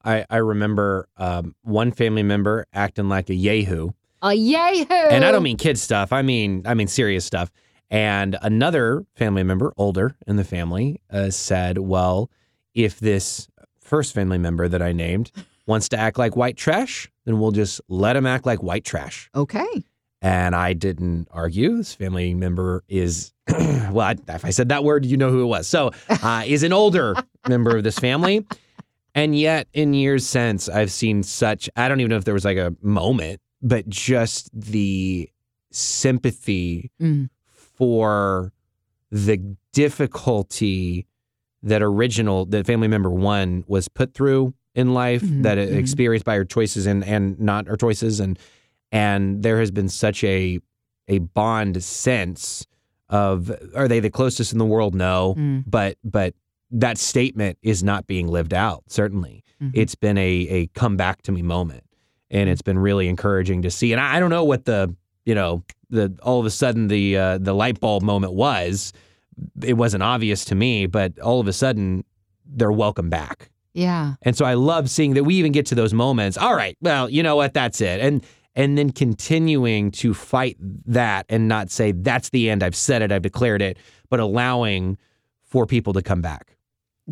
I, 0.07 0.25
I 0.29 0.37
remember 0.37 1.09
um, 1.17 1.53
one 1.63 1.91
family 1.91 2.23
member 2.23 2.65
acting 2.73 3.09
like 3.09 3.29
a 3.29 3.35
yahoo. 3.35 3.89
a 4.21 4.33
yay 4.33 4.85
And 4.89 5.25
I 5.25 5.31
don't 5.31 5.43
mean 5.43 5.57
kid 5.57 5.77
stuff. 5.77 6.13
I 6.13 6.21
mean, 6.21 6.63
I 6.65 6.75
mean 6.75 6.87
serious 6.87 7.25
stuff. 7.25 7.51
And 7.89 8.37
another 8.41 9.05
family 9.15 9.43
member, 9.43 9.73
older 9.75 10.15
in 10.25 10.37
the 10.37 10.43
family, 10.43 11.01
uh, 11.11 11.29
said, 11.29 11.77
"Well, 11.77 12.29
if 12.73 12.99
this 12.99 13.47
first 13.79 14.13
family 14.13 14.37
member 14.37 14.67
that 14.67 14.81
I 14.81 14.91
named 14.91 15.31
wants 15.65 15.89
to 15.89 15.97
act 15.97 16.17
like 16.17 16.35
white 16.35 16.57
trash, 16.57 17.09
then 17.25 17.39
we'll 17.39 17.51
just 17.51 17.79
let 17.87 18.15
him 18.15 18.25
act 18.25 18.45
like 18.45 18.61
white 18.61 18.83
trash." 18.83 19.29
okay 19.35 19.83
And 20.27 20.53
I 20.55 20.73
didn't 20.73 21.29
argue. 21.31 21.77
This 21.77 21.93
family 21.93 22.33
member 22.33 22.83
is, 22.89 23.31
well, 23.47 24.01
I, 24.01 24.15
if 24.27 24.43
I 24.43 24.49
said 24.49 24.67
that 24.69 24.83
word, 24.83 25.05
you 25.05 25.15
know 25.15 25.29
who 25.31 25.41
it 25.43 25.45
was. 25.45 25.67
So, 25.67 25.91
uh, 26.09 26.43
is 26.45 26.63
an 26.63 26.73
older 26.73 27.15
member 27.47 27.77
of 27.77 27.83
this 27.85 27.97
family. 27.97 28.45
And 29.15 29.39
yet, 29.39 29.69
in 29.73 29.93
years 29.93 30.27
since, 30.27 30.67
I've 30.67 30.91
seen 30.91 31.23
such, 31.23 31.69
I 31.77 31.87
don't 31.87 32.01
even 32.01 32.09
know 32.09 32.17
if 32.17 32.25
there 32.25 32.33
was 32.33 32.43
like 32.43 32.57
a 32.57 32.75
moment, 32.81 33.39
but 33.61 33.87
just 33.87 34.49
the 34.53 35.29
sympathy 35.71 36.91
Mm. 37.01 37.29
for 37.77 38.51
the 39.09 39.37
difficulty 39.71 41.07
that 41.63 41.81
original, 41.81 42.45
that 42.47 42.65
family 42.65 42.89
member 42.89 43.09
one 43.09 43.63
was 43.67 43.87
put 43.87 44.13
through 44.13 44.53
in 44.75 44.93
life, 44.93 45.21
Mhm, 45.23 45.43
that 45.43 45.57
it 45.57 45.69
mhm. 45.71 45.77
experienced 45.77 46.25
by 46.25 46.35
her 46.35 46.43
choices 46.45 46.85
and, 46.85 47.03
and 47.05 47.39
not 47.39 47.67
her 47.67 47.77
choices. 47.77 48.19
And, 48.19 48.37
and 48.91 49.43
there 49.43 49.59
has 49.59 49.71
been 49.71 49.89
such 49.89 50.23
a, 50.23 50.59
a 51.07 51.19
bond 51.19 51.83
sense 51.83 52.65
of, 53.09 53.51
are 53.75 53.87
they 53.87 53.99
the 53.99 54.09
closest 54.09 54.51
in 54.51 54.57
the 54.59 54.65
world? 54.65 54.93
No 54.95 55.35
Mm. 55.37 55.63
but 55.67 55.97
but 56.03 56.33
that 56.71 56.97
statement 56.97 57.57
is 57.61 57.81
not 57.81 58.05
being 58.07 58.27
lived 58.27 58.53
out 58.53 58.83
certainly 58.87 59.41
Mhm. 59.61 59.71
it's 59.73 59.95
been 59.95 60.17
a 60.17 60.29
a 60.49 60.67
come 60.73 60.97
back 60.97 61.21
to 61.21 61.31
me 61.31 61.41
moment 61.41 61.83
and 62.29 62.49
it's 62.49 62.61
been 62.61 62.77
really 62.77 63.07
encouraging 63.07 63.61
to 63.61 63.71
see 63.71 63.93
and 63.93 64.01
i, 64.01 64.17
I 64.17 64.19
don't 64.19 64.29
know 64.29 64.43
what 64.43 64.65
the 64.65 64.93
you 65.25 65.33
know 65.33 65.63
the 65.89 66.13
all 66.23 66.41
of 66.41 66.45
a 66.45 66.49
sudden 66.49 66.89
the 66.89 67.15
uh, 67.17 67.37
the 67.37 67.53
light 67.53 67.79
bulb 67.79 68.03
moment 68.03 68.33
was 68.33 68.91
it 69.63 69.73
wasn't 69.77 70.03
obvious 70.03 70.43
to 70.45 70.55
me 70.55 70.87
but 70.87 71.17
all 71.19 71.39
of 71.39 71.47
a 71.47 71.53
sudden 71.53 72.03
they're 72.45 72.69
welcome 72.73 73.09
back 73.09 73.49
yeah 73.73 74.15
and 74.23 74.35
so 74.35 74.43
I 74.43 74.55
love 74.55 74.89
seeing 74.89 75.13
that 75.13 75.23
we 75.23 75.35
even 75.35 75.53
get 75.53 75.67
to 75.67 75.75
those 75.75 75.93
moments. 75.93 76.35
All 76.37 76.55
right, 76.55 76.75
well, 76.81 77.09
you 77.09 77.23
know 77.23 77.35
what? 77.37 77.53
That's 77.53 77.79
it. 77.79 78.01
And 78.01 78.25
and 78.57 78.77
then 78.77 78.89
continuing 78.91 79.91
to 79.91 80.13
fight 80.13 80.57
that 80.85 81.25
and 81.29 81.47
not 81.47 81.69
say 81.71 81.93
that's 81.93 82.29
the 82.29 82.49
end. 82.49 82.61
I've 82.63 82.75
said 82.75 83.01
it. 83.01 83.11
I've 83.11 83.21
declared 83.21 83.61
it. 83.61 83.77
But 84.09 84.19
allowing 84.19 84.97
for 85.43 85.65
people 85.65 85.93
to 85.93 86.01
come 86.01 86.21
back. 86.21 86.57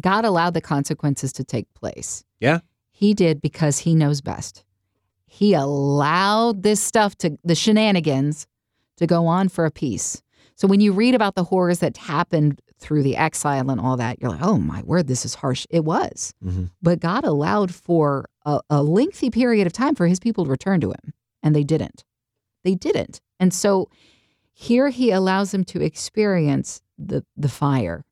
god 0.01 0.25
allowed 0.25 0.53
the 0.53 0.61
consequences 0.61 1.31
to 1.33 1.43
take 1.45 1.67
place 1.73 2.23
Yeah. 2.41 2.59
he 2.91 3.13
did 3.13 3.41
because 3.41 3.79
he 3.79 3.95
knows 3.95 4.19
best 4.21 4.65
he 5.25 5.53
allowed 5.53 6.63
this 6.63 6.81
stuff 6.81 7.15
to 7.19 7.37
the 7.43 7.55
shenanigans 7.55 8.47
to 8.97 9.07
go 9.07 9.25
on 9.27 9.47
for 9.49 9.65
a 9.65 9.71
piece 9.71 10.21
so 10.55 10.67
when 10.67 10.81
you 10.81 10.91
read 10.93 11.15
about 11.15 11.35
the 11.35 11.43
horrors 11.45 11.79
that 11.79 11.95
happened 11.97 12.61
through 12.77 13.03
the 13.03 13.15
exile 13.15 13.69
and 13.71 13.79
all 13.79 13.95
that 13.97 14.17
you're 14.21 14.31
like 14.31 14.41
oh 14.43 14.57
my 14.57 14.81
word 14.83 15.07
this 15.07 15.23
is 15.25 15.35
harsh 15.35 15.65
it 15.69 15.85
was 15.85 16.33
Mhm. 16.43 16.69
but 16.81 16.99
god 16.99 17.23
allowed 17.23 17.73
for 17.73 18.29
a, 18.45 18.59
a 18.69 18.83
lengthy 18.83 19.29
period 19.29 19.65
of 19.65 19.73
time 19.73 19.95
for 19.95 20.07
his 20.07 20.19
people 20.19 20.43
to 20.45 20.51
return 20.51 20.81
to 20.81 20.91
him 20.91 21.13
and 21.45 21.55
they 21.55 21.63
didn't 21.63 22.03
they 22.65 22.75
didn't 22.75 23.21
and 23.39 23.53
so 23.53 23.89
here 24.51 24.89
he 24.89 25.11
allows 25.11 25.51
them 25.51 25.63
to 25.63 25.81
experience 25.81 26.81
the 26.97 27.23
the 27.37 27.49
fire 27.49 28.03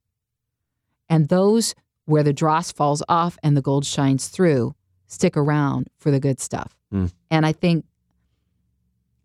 and 1.10 1.28
those 1.28 1.76
where 2.06 2.24
the 2.24 2.34
dross 2.34 2.72
falls 2.72 3.02
off 3.10 3.38
and 3.44 3.56
the 3.58 3.62
gold 3.62 3.86
shines 3.86 4.28
through 4.30 4.74
stick 5.08 5.38
around 5.38 5.88
for 6.00 6.12
the 6.12 6.20
good 6.20 6.40
stuff. 6.40 6.76
Mm. 6.94 7.12
And 7.30 7.46
I 7.46 7.52
think 7.54 7.86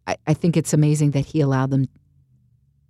I, 0.07 0.17
I 0.27 0.35
think 0.35 0.57
it's 0.57 0.73
amazing 0.73 1.13
that 1.13 1.27
he 1.27 1.41
allowed 1.41 1.71
them 1.71 1.87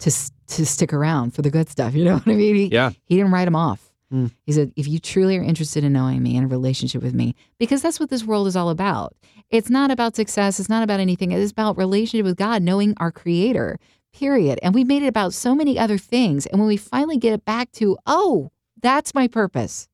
to 0.00 0.10
to 0.48 0.66
stick 0.66 0.92
around 0.92 1.32
for 1.34 1.42
the 1.42 1.50
good 1.50 1.68
stuff. 1.68 1.94
You 1.94 2.04
know 2.04 2.14
what 2.14 2.26
I 2.28 2.34
mean? 2.34 2.54
He, 2.54 2.66
Yeah. 2.66 2.90
he 3.04 3.16
didn't 3.16 3.32
write 3.32 3.44
them 3.46 3.56
off. 3.56 3.87
Mm. 4.12 4.30
He 4.46 4.52
said, 4.52 4.72
if 4.76 4.88
you 4.88 4.98
truly 4.98 5.36
are 5.36 5.42
interested 5.42 5.84
in 5.84 5.92
knowing 5.92 6.22
me 6.22 6.36
and 6.36 6.44
a 6.44 6.48
relationship 6.48 7.02
with 7.02 7.14
me, 7.14 7.34
because 7.58 7.82
that's 7.82 8.00
what 8.00 8.10
this 8.10 8.24
world 8.24 8.46
is 8.46 8.56
all 8.56 8.70
about. 8.70 9.14
It's 9.50 9.70
not 9.70 9.90
about 9.90 10.16
success. 10.16 10.58
It's 10.60 10.68
not 10.68 10.82
about 10.82 11.00
anything. 11.00 11.32
It 11.32 11.40
is 11.40 11.50
about 11.50 11.76
relationship 11.76 12.24
with 12.24 12.36
God, 12.36 12.62
knowing 12.62 12.94
our 12.98 13.12
creator, 13.12 13.78
period. 14.14 14.58
And 14.62 14.74
we've 14.74 14.86
made 14.86 15.02
it 15.02 15.08
about 15.08 15.34
so 15.34 15.54
many 15.54 15.78
other 15.78 15.98
things. 15.98 16.46
And 16.46 16.58
when 16.60 16.68
we 16.68 16.76
finally 16.76 17.18
get 17.18 17.34
it 17.34 17.44
back 17.44 17.70
to, 17.72 17.98
oh, 18.06 18.50
that's 18.80 19.14
my 19.14 19.28
purpose, 19.28 19.88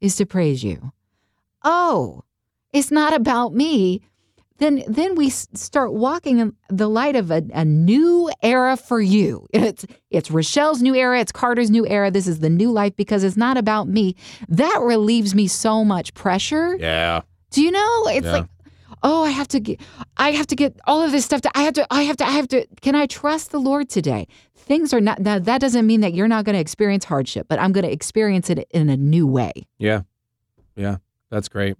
is 0.00 0.16
to 0.16 0.26
praise 0.26 0.62
you. 0.64 0.92
oh, 1.64 2.22
it's 2.72 2.90
not 2.90 3.14
about 3.14 3.54
me, 3.54 4.02
then 4.58 4.82
then 4.88 5.14
we 5.14 5.30
start 5.30 5.92
walking 5.92 6.38
in 6.38 6.54
the 6.68 6.88
light 6.88 7.16
of 7.16 7.30
a, 7.30 7.42
a 7.52 7.64
new 7.64 8.30
era 8.42 8.76
for 8.76 9.00
you. 9.00 9.46
It's 9.52 9.86
it's 10.10 10.30
Rochelle's 10.30 10.82
new 10.82 10.94
era, 10.94 11.20
it's 11.20 11.32
Carter's 11.32 11.70
new 11.70 11.86
era. 11.86 12.10
This 12.10 12.26
is 12.26 12.40
the 12.40 12.50
new 12.50 12.70
life 12.70 12.94
because 12.96 13.24
it's 13.24 13.36
not 13.36 13.56
about 13.56 13.88
me. 13.88 14.16
That 14.48 14.80
relieves 14.82 15.34
me 15.34 15.46
so 15.48 15.84
much 15.84 16.12
pressure. 16.14 16.76
Yeah. 16.78 17.22
Do 17.50 17.62
you 17.62 17.70
know? 17.70 18.04
It's 18.08 18.26
Yeah. 18.26 18.32
like, 18.32 18.46
oh, 19.02 19.24
I 19.24 19.30
have 19.30 19.48
to 19.48 19.60
get, 19.60 19.80
I 20.16 20.32
have 20.32 20.46
to 20.48 20.56
get 20.56 20.78
all 20.86 21.02
of 21.02 21.12
this 21.12 21.24
stuff. 21.24 21.40
To, 21.42 21.50
I 21.56 21.62
have 21.62 21.74
to, 21.74 21.86
I 21.90 22.02
have 22.02 22.16
to, 22.18 22.24
I 22.26 22.30
have 22.32 22.48
to. 22.48 22.66
Can 22.82 22.94
I 22.94 23.06
trust 23.06 23.52
the 23.52 23.60
Lord 23.60 23.88
today? 23.88 24.26
Things 24.54 24.92
are 24.92 25.00
not. 25.00 25.20
Now 25.20 25.38
that 25.38 25.60
doesn't 25.60 25.86
mean 25.86 26.00
that 26.02 26.12
you're 26.14 26.28
not 26.28 26.44
going 26.44 26.54
to 26.54 26.60
experience 26.60 27.04
hardship, 27.04 27.46
but 27.48 27.58
I'm 27.58 27.72
going 27.72 27.86
to 27.86 27.92
experience 27.92 28.50
it 28.50 28.66
in 28.70 28.90
a 28.90 28.96
new 28.96 29.26
way. 29.26 29.52
Yeah. 29.78 30.02
Yeah. 30.76 30.96
That's 31.30 31.48
great. 31.48 31.76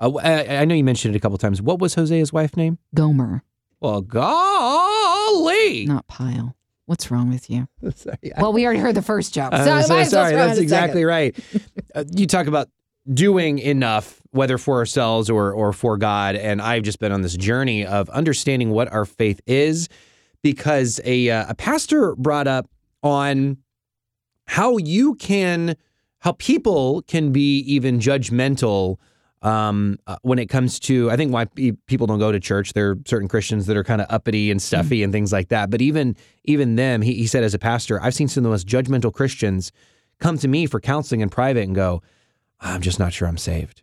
Uh, 0.00 0.12
I, 0.22 0.58
I 0.58 0.64
know 0.64 0.74
you 0.74 0.84
mentioned 0.84 1.14
it 1.14 1.18
a 1.18 1.20
couple 1.20 1.38
times. 1.38 1.60
What 1.60 1.78
was 1.80 1.94
Hosea's 1.96 2.32
wife 2.32 2.56
name? 2.56 2.78
Gomer, 2.94 3.42
Well, 3.80 4.00
golly. 4.02 5.86
not 5.86 6.06
Pyle. 6.06 6.54
What's 6.86 7.10
wrong 7.10 7.28
with 7.28 7.50
you? 7.50 7.68
Sorry. 7.94 8.16
Well, 8.38 8.52
we 8.52 8.64
already 8.64 8.80
heard 8.80 8.94
the 8.94 9.02
first 9.02 9.34
joke. 9.34 9.52
So 9.52 9.58
I 9.58 9.64
so 9.64 9.70
might 9.70 9.80
as 9.80 9.90
well 9.90 10.06
sorry. 10.24 10.34
That's 10.34 10.58
exactly 10.58 11.02
second. 11.02 11.06
right. 11.06 11.36
Uh, 11.94 12.04
you 12.14 12.26
talk 12.26 12.46
about 12.46 12.68
doing 13.12 13.58
enough, 13.58 14.20
whether 14.30 14.58
for 14.58 14.76
ourselves 14.76 15.30
or 15.30 15.52
or 15.52 15.72
for 15.72 15.96
God, 15.96 16.36
and 16.36 16.60
I've 16.60 16.82
just 16.82 16.98
been 16.98 17.12
on 17.12 17.22
this 17.22 17.34
journey 17.34 17.84
of 17.86 18.08
understanding 18.10 18.70
what 18.70 18.92
our 18.92 19.06
faith 19.06 19.40
is, 19.46 19.88
because 20.42 21.00
a 21.04 21.30
uh, 21.30 21.46
a 21.48 21.54
pastor 21.54 22.14
brought 22.16 22.46
up 22.46 22.68
on 23.02 23.56
how 24.46 24.76
you 24.76 25.14
can 25.14 25.76
how 26.20 26.32
people 26.32 27.02
can 27.02 27.32
be 27.32 27.58
even 27.60 27.98
judgmental 27.98 28.98
um, 29.42 29.98
uh, 30.06 30.16
when 30.22 30.38
it 30.38 30.46
comes 30.46 30.78
to 30.80 31.10
I 31.10 31.16
think 31.16 31.32
why 31.32 31.44
pe- 31.46 31.72
people 31.86 32.06
don't 32.06 32.18
go 32.18 32.32
to 32.32 32.40
church. 32.40 32.72
There 32.72 32.90
are 32.90 32.98
certain 33.06 33.28
Christians 33.28 33.66
that 33.66 33.76
are 33.76 33.84
kind 33.84 34.00
of 34.00 34.06
uppity 34.10 34.50
and 34.50 34.60
stuffy 34.60 35.02
and 35.02 35.12
things 35.12 35.32
like 35.32 35.48
that. 35.48 35.70
But 35.70 35.80
even 35.80 36.16
even 36.44 36.76
them, 36.76 37.02
he, 37.02 37.14
he 37.14 37.26
said 37.26 37.44
as 37.44 37.54
a 37.54 37.58
pastor, 37.58 38.02
I've 38.02 38.14
seen 38.14 38.28
some 38.28 38.40
of 38.40 38.44
the 38.44 38.50
most 38.50 38.66
judgmental 38.66 39.12
Christians 39.12 39.70
come 40.18 40.38
to 40.38 40.48
me 40.48 40.66
for 40.66 40.80
counseling 40.80 41.20
in 41.20 41.28
private 41.28 41.62
and 41.64 41.74
go, 41.74 42.02
I'm 42.60 42.80
just 42.80 42.98
not 42.98 43.12
sure 43.12 43.28
I'm 43.28 43.38
saved. 43.38 43.82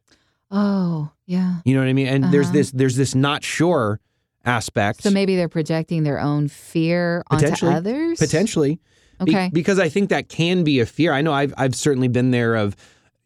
Oh, 0.52 1.12
yeah. 1.26 1.58
You 1.66 1.74
know 1.74 1.82
what 1.82 1.88
I 1.90 1.94
mean? 1.94 2.08
And 2.08 2.26
there's 2.34 2.48
Uh-huh. 2.48 2.54
this 2.54 2.72
there's 2.72 2.96
this 2.98 3.16
not 3.16 3.44
sure 3.44 4.00
aspect. 4.46 5.04
So 5.04 5.10
maybe 5.10 5.36
they're 5.36 5.50
projecting 5.50 6.04
their 6.04 6.20
own 6.20 6.48
fear 6.50 7.24
onto 7.32 7.66
others. 7.68 8.20
potentially. 8.20 8.76
Be- 8.76 8.82
Okay. 9.22 9.50
because 9.54 9.80
I 9.80 9.88
think 9.88 10.10
that 10.10 10.28
can 10.28 10.66
be 10.66 10.82
a 10.82 10.86
fear. 10.86 11.14
I 11.14 11.22
know 11.22 11.32
I've 11.32 11.54
I've 11.58 11.74
certainly 11.74 12.10
been 12.10 12.32
there 12.32 12.56
of 12.56 12.76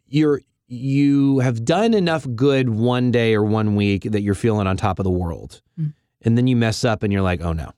you're 0.07 0.39
you 0.69 1.39
have 1.39 1.65
done 1.65 1.93
enough 1.93 2.25
good 2.35 2.69
one 2.69 3.11
day 3.11 3.35
or 3.35 3.43
one 3.43 3.75
week 3.75 4.03
that 4.03 4.21
you're 4.21 4.35
feeling 4.35 4.67
on 4.67 4.77
top 4.77 4.99
of 4.99 5.03
the 5.03 5.11
world. 5.11 5.61
Mm. 5.77 5.93
And 6.21 6.37
then 6.37 6.47
you 6.47 6.55
mess 6.55 6.85
up 6.85 7.03
and 7.03 7.11
you're 7.11 7.21
like, 7.21 7.41
oh 7.41 7.53
no. 7.53 7.73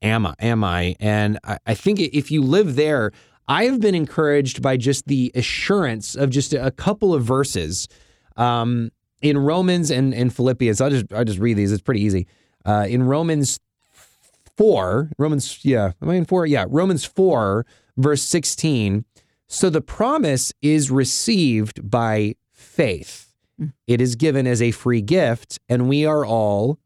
Am 0.00 0.26
I? 0.26 0.34
Am 0.38 0.62
I? 0.62 0.94
And 1.00 1.40
I, 1.42 1.58
I 1.66 1.74
think 1.74 1.98
if 1.98 2.30
you 2.30 2.40
live 2.40 2.76
there, 2.76 3.10
I've 3.48 3.80
been 3.80 3.96
encouraged 3.96 4.62
by 4.62 4.76
just 4.76 5.08
the 5.08 5.32
assurance 5.34 6.14
of 6.14 6.30
just 6.30 6.52
a 6.52 6.70
couple 6.70 7.12
of 7.12 7.24
verses 7.24 7.88
um, 8.36 8.92
in 9.22 9.36
Romans 9.36 9.90
and, 9.90 10.14
and 10.14 10.32
Philippians. 10.32 10.80
I'll 10.80 10.90
just 10.90 11.12
I'll 11.12 11.24
just 11.24 11.40
read 11.40 11.56
these. 11.56 11.72
It's 11.72 11.82
pretty 11.82 12.02
easy. 12.02 12.28
Uh, 12.64 12.86
in 12.88 13.02
Romans 13.02 13.58
four, 14.56 15.10
Romans, 15.18 15.64
yeah, 15.64 15.92
am 16.00 16.10
I 16.10 16.14
in 16.14 16.26
four? 16.26 16.46
Yeah, 16.46 16.66
Romans 16.68 17.04
four, 17.04 17.66
verse 17.96 18.22
sixteen. 18.22 19.04
So 19.48 19.70
the 19.70 19.80
promise 19.80 20.52
is 20.60 20.90
received 20.90 21.88
by 21.88 22.34
faith. 22.52 23.32
Mm. 23.60 23.72
It 23.86 24.00
is 24.00 24.16
given 24.16 24.46
as 24.46 24.60
a 24.60 24.70
free 24.72 25.00
gift, 25.02 25.58
and 25.68 25.88
we 25.88 26.04
are 26.04 26.24
all 26.26 26.78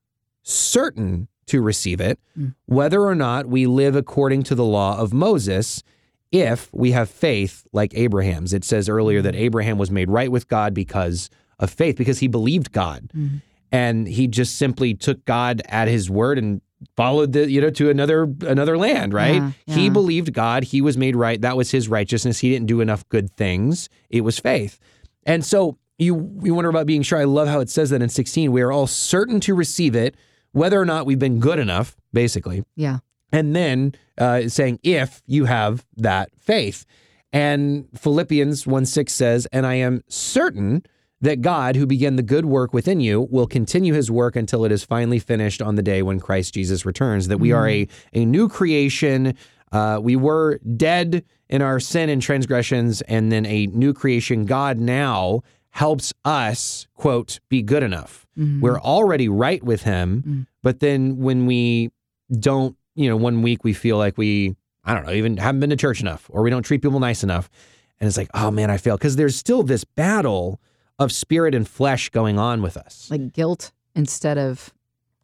certain 0.42 1.28
to 1.46 1.60
receive 1.60 2.00
it, 2.00 2.18
Mm. 2.38 2.54
whether 2.66 3.02
or 3.02 3.14
not 3.14 3.46
we 3.48 3.66
live 3.66 3.96
according 3.96 4.42
to 4.44 4.54
the 4.54 4.64
law 4.64 4.96
of 4.98 5.12
Moses. 5.12 5.82
If 6.30 6.68
we 6.72 6.92
have 6.92 7.10
faith 7.10 7.66
like 7.72 7.92
Abraham's, 7.96 8.52
it 8.52 8.62
says 8.64 8.88
earlier 8.88 9.20
that 9.22 9.34
Abraham 9.34 9.78
was 9.78 9.90
made 9.90 10.08
right 10.10 10.30
with 10.30 10.46
God 10.46 10.74
because 10.74 11.28
of 11.58 11.70
faith, 11.70 11.96
because 11.96 12.20
he 12.20 12.28
believed 12.28 12.70
God 12.72 13.10
Mhm. 13.16 13.42
and 13.72 14.06
he 14.06 14.28
just 14.28 14.54
simply 14.56 14.94
took 14.94 15.24
God 15.24 15.60
at 15.66 15.88
his 15.88 16.08
word 16.08 16.38
and 16.38 16.60
followed 16.96 17.32
the 17.32 17.50
you 17.50 17.60
know 17.60 17.70
to 17.70 17.90
another 17.90 18.22
another 18.42 18.76
land 18.78 19.12
right? 19.14 19.42
Yeah, 19.66 19.74
he 19.74 19.90
believed 19.90 20.32
God. 20.32 20.64
He 20.64 20.80
was 20.80 20.96
made 20.96 21.16
right. 21.16 21.40
That 21.40 21.56
was 21.56 21.70
his 21.70 21.88
righteousness. 21.88 22.38
He 22.38 22.50
didn't 22.50 22.66
do 22.66 22.80
enough 22.80 23.08
good 23.08 23.30
things. 23.36 23.88
It 24.08 24.22
was 24.22 24.38
faith. 24.38 24.78
And 25.24 25.44
so 25.44 25.78
you 25.98 26.38
you 26.42 26.54
wonder 26.54 26.70
about 26.70 26.86
being 26.86 27.02
sure. 27.02 27.18
I 27.18 27.24
love 27.24 27.48
how 27.48 27.60
it 27.60 27.68
says 27.70 27.90
that 27.90 28.00
in 28.02 28.08
16 28.08 28.50
we 28.52 28.62
are 28.62 28.72
all 28.72 28.86
certain 28.86 29.40
to 29.40 29.54
receive 29.54 29.94
it 29.94 30.14
whether 30.52 30.80
or 30.80 30.84
not 30.86 31.06
we've 31.06 31.18
been 31.18 31.38
good 31.38 31.58
enough 31.58 31.96
basically. 32.12 32.64
Yeah. 32.76 32.98
and 33.32 33.54
then 33.54 33.94
uh, 34.18 34.48
saying 34.48 34.80
if 34.82 35.22
you 35.26 35.44
have 35.44 35.86
that 35.96 36.30
faith. 36.40 36.84
And 37.32 37.86
philippians 37.96 38.66
1 38.66 38.86
6 38.86 39.12
says 39.12 39.46
and 39.52 39.64
i 39.64 39.74
am 39.74 40.02
certain 40.08 40.82
that 41.20 41.40
god 41.42 41.76
who 41.76 41.86
began 41.86 42.16
the 42.16 42.22
good 42.22 42.44
work 42.46 42.72
within 42.72 43.00
you 43.00 43.28
will 43.30 43.46
continue 43.46 43.92
his 43.94 44.10
work 44.10 44.36
until 44.36 44.64
it 44.64 44.72
is 44.72 44.82
finally 44.84 45.18
finished 45.18 45.60
on 45.62 45.74
the 45.74 45.82
day 45.82 46.02
when 46.02 46.18
christ 46.20 46.54
jesus 46.54 46.84
returns 46.86 47.28
that 47.28 47.38
we 47.38 47.52
are 47.52 47.68
a, 47.68 47.86
a 48.12 48.24
new 48.24 48.48
creation. 48.48 49.34
Uh, 49.72 50.00
we 50.02 50.16
were 50.16 50.58
dead 50.76 51.24
in 51.48 51.62
our 51.62 51.78
sin 51.78 52.08
and 52.10 52.20
transgressions 52.20 53.02
and 53.02 53.30
then 53.30 53.46
a 53.46 53.66
new 53.68 53.94
creation. 53.94 54.44
God 54.44 54.78
now 54.80 55.42
helps 55.70 56.12
us 56.24 56.88
quote 56.96 57.38
be 57.48 57.62
good 57.62 57.84
enough. 57.84 58.26
Mhm. 58.36 58.60
we're 58.60 58.80
already 58.80 59.28
right 59.28 59.62
with 59.62 59.82
him 59.82 60.24
Mm. 60.26 60.46
but 60.64 60.80
then 60.80 61.18
when 61.18 61.46
we 61.46 61.90
don't 62.36 62.76
you 62.96 63.08
know 63.08 63.16
one 63.16 63.42
week 63.42 63.62
we 63.62 63.72
feel 63.72 63.96
like 63.96 64.18
we 64.18 64.56
i 64.84 64.92
don't 64.94 65.06
know 65.06 65.12
even 65.12 65.36
haven't 65.36 65.60
been 65.60 65.70
to 65.70 65.76
church 65.76 66.00
enough 66.00 66.26
or 66.30 66.42
we 66.42 66.50
don't 66.50 66.62
treat 66.64 66.82
people 66.82 66.98
nice 66.98 67.22
enough 67.22 67.48
and 68.00 68.08
it's 68.08 68.16
like 68.16 68.30
oh 68.34 68.50
man 68.50 68.70
i 68.70 68.76
failed. 68.76 68.98
Because 68.98 69.14
there's 69.16 69.36
still 69.36 69.62
this 69.62 69.84
battle 69.84 70.60
of 71.00 71.10
spirit 71.10 71.54
and 71.54 71.66
flesh 71.66 72.10
going 72.10 72.38
on 72.38 72.62
with 72.62 72.76
us 72.76 73.08
like 73.10 73.32
guilt 73.32 73.72
instead 73.96 74.38
of 74.38 74.72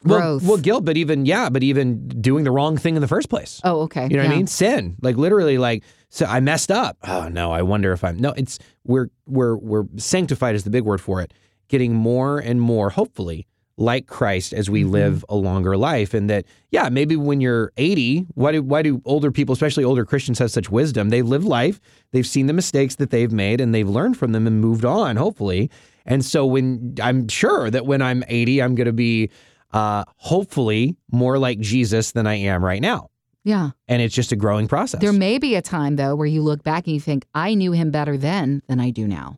well, 0.04 0.20
growth. 0.20 0.42
well 0.42 0.56
guilt 0.56 0.84
but 0.84 0.96
even 0.96 1.26
yeah 1.26 1.48
but 1.48 1.62
even 1.62 2.08
doing 2.08 2.44
the 2.44 2.50
wrong 2.50 2.76
thing 2.76 2.96
in 2.96 3.02
the 3.02 3.08
first 3.08 3.28
place 3.28 3.60
oh, 3.64 3.82
okay. 3.82 4.08
you 4.10 4.16
know 4.16 4.22
what. 4.24 4.32
I 4.32 4.36
mean? 4.36 4.46
Sin, 4.46 4.96
like 5.00 5.16
literally, 5.16 5.58
like 5.58 5.84
so 6.08 6.26
I 6.26 6.40
messed 6.40 6.70
up. 6.70 6.96
Oh 7.02 7.28
no, 7.28 7.52
I 7.52 7.62
wonder 7.62 7.92
if 7.92 8.04
I'm 8.04 8.18
no. 8.18 8.32
It's 8.36 8.58
we're 8.84 9.10
we're 9.26 9.56
we're 9.56 9.84
sanctified 9.96 10.54
is 10.54 10.64
the 10.64 10.70
big 10.70 10.84
word 10.84 11.00
for 11.00 11.20
it. 11.20 11.32
Getting 11.68 11.94
more 11.94 12.38
and 12.38 12.60
more, 12.60 12.90
hopefully, 12.90 13.46
like 13.78 14.06
Christ 14.06 14.52
as 14.54 14.70
we 14.70 14.84
Mhm. 14.84 14.90
live 14.90 15.24
a 15.28 15.36
longer 15.36 15.76
life, 15.76 16.14
and 16.14 16.30
that 16.30 16.44
yeah, 16.70 16.88
maybe 16.88 17.14
when 17.16 17.40
you're 17.40 17.72
80, 17.76 18.26
why 18.34 18.52
do 18.52 18.62
why 18.62 18.82
do 18.82 19.02
older 19.04 19.30
people, 19.30 19.52
especially 19.52 19.84
older 19.84 20.04
Christians, 20.04 20.38
have 20.38 20.50
such 20.50 20.70
wisdom? 20.70 21.10
They've 21.10 21.26
lived 21.26 21.44
life, 21.44 21.80
they've 22.12 22.26
seen 22.26 22.46
the 22.46 22.52
mistakes 22.54 22.94
that 22.96 23.10
they've 23.10 23.32
made, 23.32 23.60
and 23.60 23.74
they've 23.74 23.88
learned 23.88 24.16
from 24.16 24.32
them 24.32 24.46
and 24.46 24.60
moved 24.60 24.84
on. 24.84 25.16
Hopefully, 25.16 25.70
and 26.06 26.24
so 26.24 26.46
when 26.46 26.94
I'm 27.02 27.28
sure 27.28 27.70
that 27.70 27.84
when 27.86 28.00
I'm 28.00 28.24
80, 28.28 28.62
I'm 28.62 28.74
going 28.74 28.86
to 28.86 28.92
be 28.92 29.30
uh, 29.72 30.04
hopefully 30.16 30.96
more 31.12 31.38
like 31.38 31.58
Jesus 31.60 32.12
than 32.12 32.26
I 32.26 32.34
am 32.36 32.64
right 32.64 32.80
now 32.80 33.10
Yeah. 33.44 33.70
and 33.88 34.00
it's 34.00 34.14
just 34.14 34.32
a 34.32 34.36
growing 34.36 34.68
process. 34.68 35.00
There 35.00 35.12
may 35.12 35.38
be 35.38 35.54
a 35.54 35.60
time 35.60 35.96
though 35.96 36.14
where 36.16 36.26
you 36.26 36.40
look 36.42 36.62
back 36.62 36.86
and 36.86 36.94
you 36.94 37.00
think, 37.00 37.26
I 37.34 37.54
knew 37.54 37.72
him 37.72 37.90
better 37.90 38.16
then 38.16 38.62
than 38.68 38.80
I 38.80 38.90
do 38.90 39.06
now. 39.06 39.36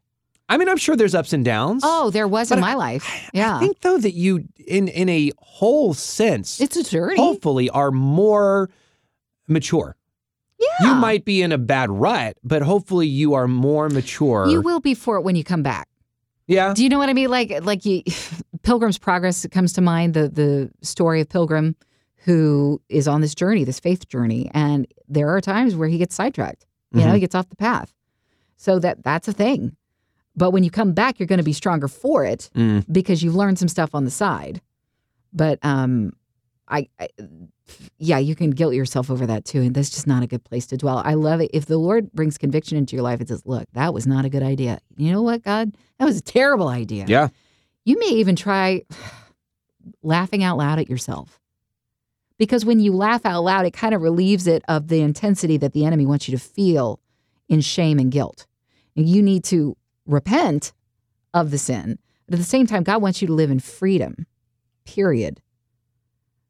I 0.49 0.57
mean, 0.57 0.69
I'm 0.69 0.79
sure 0.79 0.97
there's 0.97 1.15
ups 1.15 1.33
and 1.33 1.45
downs. 1.45 1.83
Oh, 1.85 2.11
there 2.11 2.27
was 2.27 2.51
in 2.51 2.57
But 2.57 2.63
my 2.63 2.75
life. 2.75 3.29
Yeah. 3.35 3.57
I 3.57 3.61
think 3.61 3.81
though 3.81 3.99
that 3.99 4.13
you, 4.15 4.49
in 4.67 4.89
in 4.89 5.09
a 5.09 5.33
whole 5.39 5.93
sense, 5.95 6.61
it's 6.61 6.77
a 6.77 6.83
journey. 6.85 7.17
hopefully 7.17 7.69
are 7.71 7.91
more 7.91 8.71
mature. 9.47 9.97
yeah. 10.59 10.67
You 10.89 10.95
might 10.95 11.25
be 11.25 11.43
in 11.43 11.53
a 11.53 11.59
bad 11.59 11.91
rut, 11.91 12.37
but 12.43 12.63
hopefully 12.63 13.07
you 13.07 13.35
are 13.35 13.47
more 13.49 13.89
mature. 13.89 14.47
You 14.49 14.61
will 14.63 14.81
be 14.81 14.95
for 14.95 15.17
it 15.17 15.23
when 15.23 15.37
you 15.37 15.45
come 15.45 15.63
back. 15.63 15.89
yeah. 16.47 16.73
Do 16.75 16.83
you 16.83 16.89
know 16.89 16.99
what 16.99 17.09
I 17.09 17.13
mean? 17.13 17.31
Like 17.31 17.53
like 17.65 17.85
you, 17.85 18.03
Pilgrim's 18.63 18.99
Progress 18.99 19.47
comes 19.51 19.73
to 19.75 19.81
mind 19.81 20.15
the 20.15 20.29
the 20.29 20.71
story 20.83 21.21
of 21.21 21.29
Pilgrim 21.29 21.77
who 22.25 22.81
is 22.89 23.07
on 23.09 23.21
this 23.21 23.35
journey, 23.35 23.65
this 23.65 23.81
faith 23.81 24.09
journey, 24.09 24.51
and 24.53 24.87
there 25.09 25.29
are 25.35 25.41
times 25.41 25.75
where 25.77 25.89
he 25.89 25.97
gets 25.99 26.15
sidetracked. 26.15 26.67
You 26.93 27.01
know, 27.01 27.07
Mhm. 27.09 27.15
he 27.15 27.21
gets 27.21 27.35
off 27.35 27.49
the 27.49 27.57
path. 27.57 27.93
So 28.57 28.79
that 28.81 29.05
that's 29.05 29.29
a 29.29 29.33
thing. 29.33 29.77
But 30.38 30.53
when 30.53 30.62
you 30.62 30.70
come 30.70 30.92
back, 30.92 31.18
you're 31.18 31.27
going 31.27 31.38
to 31.38 31.44
be 31.44 31.53
stronger 31.53 31.88
for 31.88 32.24
it 32.24 32.48
Mm. 32.55 32.85
because 32.90 33.22
you've 33.22 33.35
learned 33.35 33.59
some 33.59 33.68
stuff 33.68 33.90
on 33.94 34.05
the 34.05 34.11
side. 34.11 34.61
But 35.33 35.59
um, 35.62 36.12
I, 36.68 36.88
I 37.01 37.09
yeah, 37.98 38.18
you 38.18 38.35
can 38.35 38.51
guilt 38.53 38.74
yourself 38.74 39.11
over 39.11 39.27
that 39.27 39.44
too, 39.44 39.61
and 39.61 39.74
that's 39.74 39.90
just 39.90 40.07
not 40.07 40.22
a 40.22 40.27
good 40.27 40.44
place 40.44 40.66
to 40.68 40.77
dwell. 40.77 41.03
I 41.05 41.14
love 41.14 41.40
it 41.40 41.51
if 41.53 41.66
the 41.66 41.77
Lord 41.77 42.11
brings 42.12 42.38
conviction 42.38 42.79
into 42.79 42.96
your 42.96 43.03
life 43.03 43.18
and 43.20 43.29
says, 43.29 43.42
"Look, 43.44 43.66
that 43.72 43.92
was 43.92 44.07
not 44.07 44.24
a 44.24 44.29
good 44.31 44.42
idea." 44.42 44.79
You 44.96 45.12
know 45.12 45.22
what, 45.22 45.42
God? 45.42 45.77
That 45.98 46.07
was 46.07 46.16
a 46.18 46.22
terrible 46.22 46.68
idea. 46.68 47.05
Yeah. 47.09 47.29
You 47.85 47.98
may 47.98 48.11
even 48.20 48.37
try 48.37 48.83
laughing 50.03 50.42
out 50.44 50.57
loud 50.59 50.79
at 50.79 50.88
yourself. 50.88 51.40
Because 52.38 52.64
when 52.64 52.79
you 52.79 52.92
laugh 52.92 53.27
out 53.27 53.42
loud, 53.42 53.66
it 53.66 53.72
kind 53.72 53.94
of 53.94 54.01
relieves 54.03 54.46
it 54.46 54.62
of 54.68 54.88
the 54.88 55.01
intensity 55.01 55.57
that 55.57 55.72
the 55.72 55.85
enemy 55.85 56.07
wants 56.07 56.29
you 56.29 56.37
to 56.38 56.42
feel 56.42 57.01
in 57.48 57.61
shame 57.61 57.98
and 57.98 58.12
guilt. 58.12 58.46
And 58.96 59.09
you 59.09 59.22
need 59.22 59.42
to 59.44 59.77
repent 60.09 60.73
of 61.33 61.51
the 61.53 61.59
sin. 61.59 61.99
But 62.27 62.35
at 62.35 62.38
the 62.40 62.44
same 62.44 62.66
time, 62.66 62.83
God 62.83 63.01
wants 63.01 63.21
you 63.23 63.29
to 63.29 63.35
live 63.35 63.51
in 63.51 63.61
freedom, 63.61 64.27
period. 64.85 65.40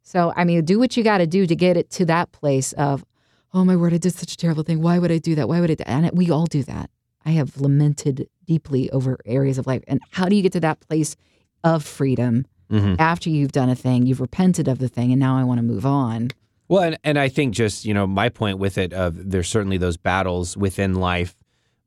So, 0.03 0.33
I 0.37 0.45
mean, 0.45 0.65
do 0.65 0.79
what 0.79 0.97
you 0.97 1.05
got 1.05 1.19
to 1.19 1.27
do 1.27 1.47
to 1.47 1.55
get 1.55 1.77
it 1.77 1.91
to 1.91 2.07
that 2.07 2.33
place 2.33 2.73
of, 2.75 3.05
oh 3.53 3.65
my 3.65 3.77
word, 3.77 3.93
I 3.93 3.99
did 3.99 4.15
such 4.15 4.33
a 4.33 4.37
terrible 4.37 4.63
thing. 4.63 4.81
Why 4.81 4.99
would 4.99 5.13
I 5.13 5.19
do 5.19 5.35
that? 5.35 5.49
Why 5.49 5.61
would 5.61 5.71
I 5.71 5.75
do 5.75 5.85
And 5.87 6.11
we 6.15 6.31
all 6.31 6.47
do 6.47 6.63
that. 6.63 6.91
I 7.27 7.33
have 7.33 7.61
lamented 7.61 8.29
deeply 8.47 8.91
over 8.91 9.19
areas 9.27 9.59
of 9.59 9.67
life. 9.67 9.83
And 9.87 10.01
how 10.13 10.27
do 10.29 10.37
you 10.37 10.43
get 10.43 10.53
to 10.53 10.61
that 10.61 10.81
place 10.81 11.15
of 11.63 11.85
freedom 11.85 12.47
Mhm. 12.71 12.97
after 12.99 13.29
you've 13.31 13.53
done 13.53 13.69
a 13.71 13.75
thing, 13.75 14.07
you've 14.07 14.21
repented 14.21 14.69
of 14.69 14.79
the 14.79 14.89
thing, 14.89 15.11
and 15.11 15.19
now 15.19 15.37
I 15.39 15.45
want 15.45 15.59
to 15.59 15.63
move 15.63 15.85
on? 15.87 16.29
Well, 16.69 16.83
and, 16.83 16.99
and 17.03 17.19
I 17.19 17.29
think 17.31 17.55
just, 17.55 17.87
you 17.87 17.95
know, 17.95 18.07
my 18.07 18.29
point 18.29 18.59
with 18.59 18.77
it 18.77 18.93
of 18.93 19.31
there's 19.31 19.49
certainly 19.49 19.79
those 19.79 19.97
battles 19.97 20.55
within 20.57 20.95
life, 20.95 21.35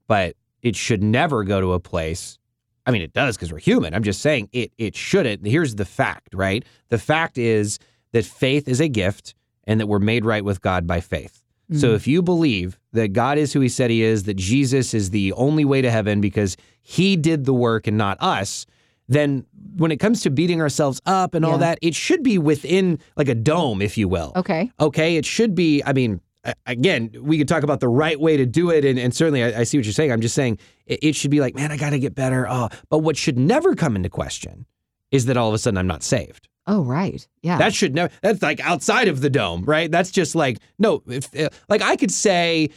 but 0.08 0.36
it 0.62 0.76
should 0.76 1.04
never 1.04 1.44
go 1.44 1.62
to 1.62 1.74
a 1.74 1.80
place. 1.80 2.38
I 2.86 2.92
mean, 2.92 3.02
it 3.02 3.14
does 3.14 3.38
because 3.38 3.52
we're 3.52 3.60
human. 3.60 3.94
I'm 3.94 4.04
just 4.04 4.22
saying 4.22 4.50
it 4.52 4.72
it 4.78 4.96
shouldn't. 4.96 5.46
Here's 5.46 5.76
the 5.76 5.86
fact, 5.86 6.34
right? 6.34 6.66
The 6.90 6.98
fact 6.98 7.38
is 7.38 7.80
that 8.12 8.26
faith 8.26 8.68
is 8.68 8.80
a 8.80 8.88
gift 8.88 9.36
and 9.66 9.80
that 9.80 9.88
we're 9.88 10.00
made 10.00 10.26
right 10.26 10.44
with 10.44 10.62
God 10.62 10.88
by 10.88 11.00
faith. 11.00 11.42
So 11.74 11.88
mm-hmm. 11.88 11.96
if 11.96 12.08
you 12.08 12.22
believe 12.22 12.78
that 12.92 13.14
God 13.14 13.38
is 13.38 13.54
who 13.54 13.62
he 13.62 13.70
said 13.70 13.90
he 13.90 14.04
is, 14.04 14.24
that 14.24 14.34
Jesus 14.34 14.94
is 14.94 15.12
the 15.12 15.32
only 15.34 15.64
way 15.64 15.82
to 15.82 15.90
heaven 15.90 16.20
because 16.20 16.58
he 16.82 17.16
did 17.16 17.46
the 17.46 17.54
work 17.54 17.88
and 17.88 17.98
not 17.98 18.18
us, 18.20 18.66
then 19.08 19.46
when 19.78 19.90
it 19.90 19.98
comes 19.98 20.22
to 20.24 20.30
beating 20.30 20.60
ourselves 20.60 21.02
up 21.06 21.34
and 21.34 21.46
all 21.46 21.58
that, 21.60 21.80
it 21.82 21.96
should 21.96 22.24
be 22.24 22.38
within 22.38 23.00
like 23.16 23.30
a 23.30 23.36
dome, 23.36 23.82
if 23.82 23.98
you 23.98 24.10
will. 24.10 24.34
Okay. 24.36 24.70
Okay, 24.82 25.16
it 25.16 25.26
should 25.26 25.56
be. 25.56 25.82
I 25.86 25.94
mean, 25.94 26.20
again, 26.66 27.12
we 27.22 27.38
could 27.38 27.48
talk 27.48 27.64
about 27.64 27.80
the 27.80 27.88
right 27.88 28.20
way 28.20 28.38
to 28.38 28.46
do 28.46 28.70
it, 28.70 28.86
and, 28.86 28.98
and 28.98 29.14
certainly 29.14 29.44
I, 29.44 29.62
I 29.62 29.64
see 29.64 29.78
what 29.78 29.86
you're 29.86 29.94
saying. 29.94 30.12
I'm 30.12 30.22
just 30.22 30.36
saying 30.36 30.60
it, 30.86 31.00
it 31.02 31.16
should 31.16 31.32
be 31.32 31.40
like, 31.40 31.56
man, 31.56 31.72
I 31.72 31.78
got 31.78 31.92
to 31.92 32.00
get 32.00 32.16
better. 32.16 32.48
Oh, 32.50 32.70
but 32.90 33.00
what 33.00 33.18
should 33.18 33.38
never 33.38 33.76
come 33.76 33.96
into 33.96 34.10
question 34.10 34.66
is 35.12 35.26
that 35.26 35.38
all 35.38 35.48
of 35.48 35.54
a 35.54 35.58
sudden 35.58 35.78
I'm 35.78 35.88
not 35.88 36.04
saved. 36.04 36.48
Oh, 36.68 36.84
right. 36.84 37.28
Yeah. 37.42 37.58
That 37.58 37.74
should 37.74 37.96
never. 37.96 38.14
That's 38.22 38.42
like 38.42 38.60
outside 38.62 39.08
of 39.08 39.22
the 39.22 39.30
dome, 39.30 39.64
right? 39.66 39.90
That's 39.90 40.12
just 40.12 40.36
like 40.36 40.60
no. 40.78 41.02
If 41.08 41.36
uh, 41.38 41.50
like 41.70 41.82
I 41.82 41.96
could 41.96 42.12
say, 42.12 42.70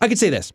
I 0.00 0.08
could 0.08 0.18
say 0.18 0.28
this. 0.28 0.52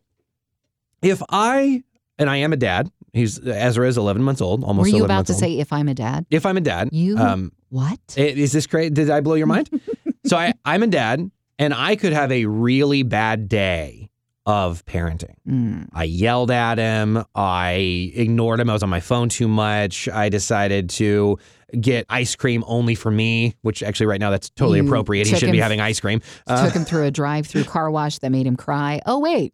If 1.01 1.21
I 1.29 1.83
and 2.19 2.29
I 2.29 2.37
am 2.37 2.53
a 2.53 2.57
dad. 2.57 2.91
He's 3.13 3.45
Ezra 3.45 3.87
is 3.87 3.97
11 3.97 4.23
months 4.23 4.41
old, 4.41 4.63
almost. 4.63 4.85
Were 4.85 4.87
you 4.87 5.03
11 5.03 5.05
about 5.05 5.27
to 5.27 5.33
old. 5.33 5.39
say 5.39 5.59
if 5.59 5.71
I'm 5.71 5.87
a 5.87 5.93
dad? 5.93 6.25
If 6.31 6.45
I'm 6.45 6.57
a 6.57 6.61
dad, 6.61 6.89
You 6.91 7.17
um, 7.17 7.51
what? 7.69 7.99
Is 8.17 8.51
this 8.51 8.65
great? 8.65 8.93
Did 8.93 9.09
I 9.09 9.21
blow 9.21 9.35
your 9.35 9.45
mind? 9.47 9.69
so 10.25 10.35
I, 10.35 10.53
I'm 10.65 10.81
a 10.81 10.87
dad, 10.87 11.29
and 11.59 11.73
I 11.73 11.95
could 11.95 12.13
have 12.13 12.31
a 12.31 12.45
really 12.45 13.03
bad 13.03 13.47
day 13.49 14.09
of 14.45 14.83
parenting. 14.85 15.35
Mm. 15.47 15.87
I 15.93 16.03
yelled 16.03 16.51
at 16.51 16.77
him. 16.77 17.23
I 17.33 18.11
ignored 18.13 18.59
him. 18.59 18.69
I 18.69 18.73
was 18.73 18.83
on 18.83 18.89
my 18.89 18.99
phone 18.99 19.29
too 19.29 19.47
much. 19.47 20.09
I 20.09 20.27
decided 20.29 20.89
to 20.91 21.37
get 21.79 22.05
ice 22.09 22.35
cream 22.35 22.63
only 22.67 22.93
for 22.93 23.09
me, 23.09 23.55
which 23.61 23.81
actually 23.81 24.07
right 24.07 24.19
now 24.19 24.31
that's 24.31 24.49
totally 24.49 24.79
You 24.79 24.85
appropriate. 24.85 25.27
He 25.27 25.35
should 25.35 25.51
be 25.51 25.59
having 25.59 25.79
ice 25.79 25.99
cream. 25.99 26.21
Uh, 26.45 26.65
Took 26.65 26.75
him 26.75 26.83
through 26.85 27.05
a 27.05 27.11
drive-through 27.11 27.63
car 27.63 27.89
wash 27.89 28.19
that 28.19 28.31
made 28.31 28.45
him 28.45 28.57
cry. 28.57 29.01
Oh 29.05 29.19
wait, 29.19 29.53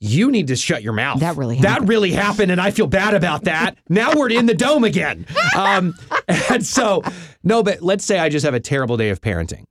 you 0.00 0.30
need 0.32 0.48
to 0.48 0.56
shut 0.56 0.82
your 0.82 0.92
mouth. 0.92 1.20
That 1.20 1.36
really 1.36 1.60
That 1.60 1.68
happened. 1.68 1.88
really 1.88 2.10
happened, 2.10 2.50
and 2.50 2.60
I 2.60 2.70
feel 2.72 2.88
bad 2.88 3.14
about 3.14 3.44
that. 3.44 3.78
now 3.88 4.12
we're 4.14 4.30
in 4.30 4.46
the 4.46 4.54
dome 4.54 4.82
again. 4.84 5.26
Um, 5.56 5.94
and 6.50 6.66
so, 6.66 7.02
no, 7.44 7.62
but 7.62 7.82
let's 7.82 8.04
say 8.04 8.18
I 8.18 8.28
just 8.28 8.44
have 8.44 8.54
a 8.54 8.60
terrible 8.60 8.96
day 8.96 9.10
of 9.10 9.20
parenting. 9.20 9.64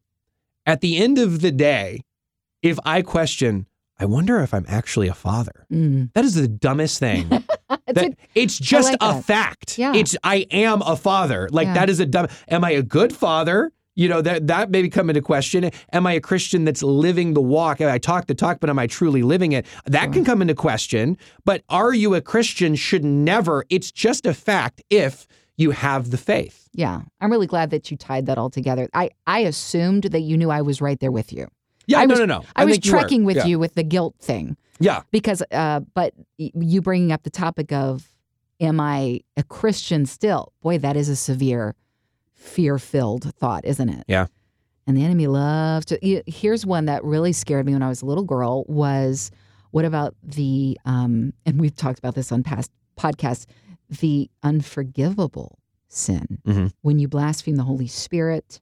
At 0.65 0.81
the 0.81 0.97
end 0.97 1.17
of 1.19 1.41
the 1.41 1.51
day, 1.51 2.01
if 2.61 2.79
I 2.85 3.01
question, 3.01 3.67
I 3.99 4.05
wonder 4.05 4.39
if 4.41 4.53
I'm 4.53 4.65
actually 4.67 5.07
a 5.07 5.13
father. 5.13 5.65
Mm. 5.71 6.11
That 6.13 6.25
is 6.25 6.35
the 6.35 6.47
dumbest 6.47 6.99
thing. 6.99 7.29
It's 7.85 7.99
That- 8.01 8.11
a- 8.11 8.15
it's 8.33 8.57
just 8.57 8.89
like 8.91 8.97
a 9.01 9.13
that. 9.15 9.25
fact. 9.25 9.77
Yeah. 9.77 9.93
It's 9.93 10.15
I 10.23 10.47
am 10.51 10.81
a 10.83 10.95
father. 10.95 11.49
Like 11.51 11.65
Yeah. 11.67 11.73
that 11.73 11.89
is 11.89 11.99
a 11.99 12.05
dumb. 12.05 12.27
Am 12.47 12.63
I 12.63 12.71
a 12.71 12.81
good 12.81 13.13
father? 13.13 13.71
You 13.95 14.07
know 14.09 14.21
that 14.21 14.47
that 14.47 14.71
may 14.71 14.87
come 14.89 15.09
into 15.09 15.21
question. 15.21 15.69
Am 15.91 16.07
I 16.07 16.13
a 16.13 16.21
Christian 16.21 16.63
that's 16.65 16.81
living 16.81 17.33
the 17.33 17.41
walk? 17.41 17.81
I 17.81 17.97
talk 17.97 18.27
the 18.27 18.35
talk, 18.35 18.59
but 18.61 18.69
am 18.69 18.79
I 18.79 18.87
truly 18.87 19.21
living 19.21 19.51
it? 19.51 19.65
That 19.85 20.13
can 20.13 20.23
come 20.23 20.41
into 20.41 20.55
question. 20.55 21.17
But 21.45 21.63
are 21.67 21.93
you 21.93 22.15
a 22.15 22.21
Christian? 22.21 22.75
Should 22.75 23.03
never. 23.03 23.65
It's 23.69 23.91
just 23.91 24.25
a 24.25 24.33
fact 24.33 24.81
if 24.89 25.27
you 25.57 25.71
have 25.71 26.09
the 26.11 26.17
faith. 26.17 26.69
yeah, 26.73 27.01
I'm 27.21 27.31
really 27.31 27.47
glad 27.47 27.69
that 27.71 27.91
you 27.91 27.97
tied 27.97 28.25
that 28.25 28.37
all 28.37 28.49
together. 28.49 28.89
I 28.93 29.11
I 29.27 29.39
assumed 29.39 30.03
that 30.05 30.21
you 30.21 30.37
knew 30.37 30.49
I 30.49 30.61
was 30.61 30.81
right 30.81 30.99
there 30.99 31.11
with 31.11 31.31
you. 31.33 31.47
Yeah, 31.85 31.99
I 31.99 32.05
no, 32.05 32.13
was- 32.13 32.19
no, 32.19 32.25
no. 32.25 32.43
I, 32.55 32.65
was 32.65 32.73
think 32.75 32.85
you 32.85 32.91
trekking 32.91 33.23
with 33.25 33.37
Yeah. 33.37 33.45
you 33.45 33.59
with 33.59 33.75
the 33.75 33.83
guilt 33.83 34.15
thing 34.19 34.55
Yeah, 34.79 35.01
because, 35.11 35.43
uh, 35.51 35.81
but 35.93 36.13
you 36.37 36.81
bringing 36.81 37.11
up 37.11 37.23
the 37.23 37.29
topic 37.29 37.71
of, 37.73 38.07
am 38.61 38.79
I 38.79 39.19
a 39.37 39.43
Christian 39.43 40.05
still? 40.05 40.53
Boy, 40.61 40.77
that 40.77 40.95
is 40.95 41.09
a 41.09 41.15
severe, 41.15 41.75
fear-filled 42.33 43.33
thought, 43.35 43.65
isn't 43.65 43.89
it? 43.89 44.03
Yeah. 44.07 44.27
And 44.85 44.97
the 44.97 45.03
enemy 45.03 45.27
loves 45.27 45.85
to. 45.87 46.23
Here's 46.27 46.65
one 46.65 46.85
that 46.85 47.03
really 47.05 47.31
scared 47.31 47.65
me 47.65 47.73
when 47.73 47.81
I 47.83 47.87
was 47.89 48.01
a 48.01 48.05
little 48.05 48.25
girl. 48.25 48.65
Was 48.67 49.31
what 49.71 49.85
about 49.85 50.13
the? 50.21 50.77
Um, 50.85 51.33
and 51.45 51.57
we've 51.59 51.75
talked 51.75 51.99
about 51.99 52.15
this 52.15 52.31
on 52.33 52.43
past 52.43 52.69
podcasts. 52.99 53.45
The 53.89 54.29
unforgivable 54.41 55.59
sin 55.87 56.39
Mhm. 56.45 56.73
when 56.81 56.99
you 56.99 57.07
blaspheme 57.07 57.55
the 57.55 57.63
Holy 57.63 57.87
Spirit. 57.87 58.59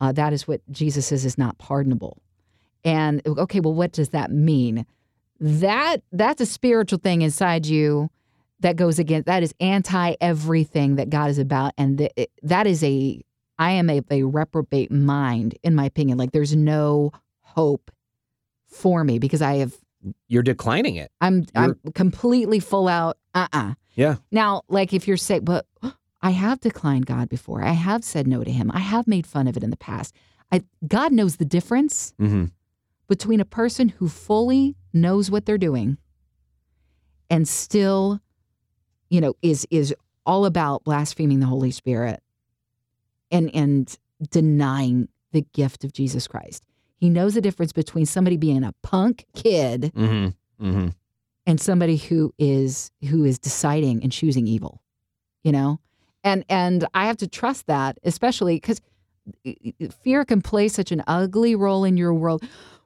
Uh, 0.00 0.12
that 0.12 0.32
is 0.32 0.46
what 0.46 0.60
Jesus 0.70 1.06
says 1.06 1.24
is 1.24 1.38
not 1.38 1.58
pardonable. 1.58 2.18
And 2.84 3.20
okay, 3.26 3.60
well, 3.60 3.74
what 3.74 3.92
does 3.92 4.10
that 4.10 4.30
mean? 4.30 4.86
That 5.40 6.02
that's 6.12 6.40
a 6.40 6.46
spiritual 6.46 6.98
thing 6.98 7.22
inside 7.22 7.66
you 7.66 8.10
that 8.60 8.76
goes 8.76 8.98
against 8.98 9.26
that 9.26 9.42
is 9.42 9.52
anti 9.60 10.14
everything 10.20 10.96
that 10.96 11.10
God 11.10 11.30
is 11.30 11.38
about, 11.38 11.72
and 11.76 11.98
th- 11.98 12.28
that 12.42 12.66
is 12.66 12.82
a 12.84 13.20
I 13.58 13.72
am 13.72 13.88
a, 13.90 14.02
a 14.10 14.22
reprobate 14.22 14.92
mind 14.92 15.58
in 15.62 15.74
my 15.74 15.84
opinion. 15.86 16.16
Like 16.18 16.32
there's 16.32 16.54
no 16.54 17.10
hope 17.40 17.90
for 18.66 19.02
me 19.02 19.18
because 19.18 19.42
I 19.42 19.56
have 19.56 19.74
you're 20.28 20.42
declining 20.42 20.96
it. 20.96 21.10
I'm 21.20 21.46
I'm 21.54 21.80
completely 21.94 22.60
full 22.60 22.86
out. 22.88 23.16
Uh 23.34 23.48
uh 23.52 23.74
Yeah. 23.96 24.16
Now, 24.30 24.62
like 24.68 24.92
if 24.92 25.08
you're 25.08 25.16
saying, 25.16 25.44
but 25.44 25.66
I 26.22 26.30
have 26.30 26.60
declined 26.60 27.06
God 27.06 27.28
before. 27.28 27.64
I 27.64 27.72
have 27.72 28.04
said 28.04 28.26
no 28.26 28.44
to 28.44 28.50
Him. 28.50 28.70
I 28.72 28.80
have 28.80 29.08
made 29.08 29.26
fun 29.26 29.48
of 29.48 29.56
it 29.56 29.64
in 29.64 29.70
the 29.70 29.76
past. 29.76 30.14
I 30.52 30.62
God 30.86 31.12
knows 31.12 31.36
the 31.36 31.44
difference 31.44 32.14
hmm 32.18 32.44
between 33.08 33.38
a 33.38 33.44
person 33.44 33.88
who 33.88 34.08
fully 34.08 34.74
knows 34.92 35.30
what 35.30 35.46
they're 35.46 35.58
doing 35.58 35.96
and 37.30 37.46
still, 37.46 38.20
you 39.10 39.20
know, 39.20 39.34
is 39.42 39.66
is 39.70 39.94
all 40.24 40.44
about 40.44 40.84
blaspheming 40.84 41.40
the 41.40 41.46
Holy 41.46 41.70
Spirit 41.70 42.22
and 43.30 43.54
and 43.54 43.96
denying 44.30 45.08
the 45.32 45.42
gift 45.52 45.84
of 45.84 45.92
Jesus 45.92 46.26
Christ. 46.26 46.64
He 46.96 47.10
knows 47.10 47.34
the 47.34 47.40
difference 47.40 47.72
between 47.72 48.06
somebody 48.06 48.36
being 48.36 48.64
a 48.64 48.74
punk 48.82 49.26
kid 49.34 49.92
mm-hmm. 49.94 50.28
hmm 50.64 50.88
and 51.46 51.60
somebody 51.60 51.96
who 51.96 52.32
is 52.38 52.90
who 53.08 53.24
is 53.24 53.38
deciding 53.38 54.02
and 54.02 54.12
choosing 54.12 54.46
evil 54.46 54.82
you 55.46 55.52
know? 55.52 55.78
And 56.24 56.44
and 56.48 56.84
i 56.92 57.06
have 57.06 57.16
to 57.18 57.28
trust 57.28 57.68
that 57.68 57.98
especially 58.02 58.56
because 58.56 58.80
fear 60.02 60.24
can 60.24 60.42
play 60.42 60.66
such 60.66 60.90
an 60.90 61.02
ugly 61.06 61.54
role 61.54 61.84
in 61.84 61.96
your 61.96 62.12
world. 62.12 62.42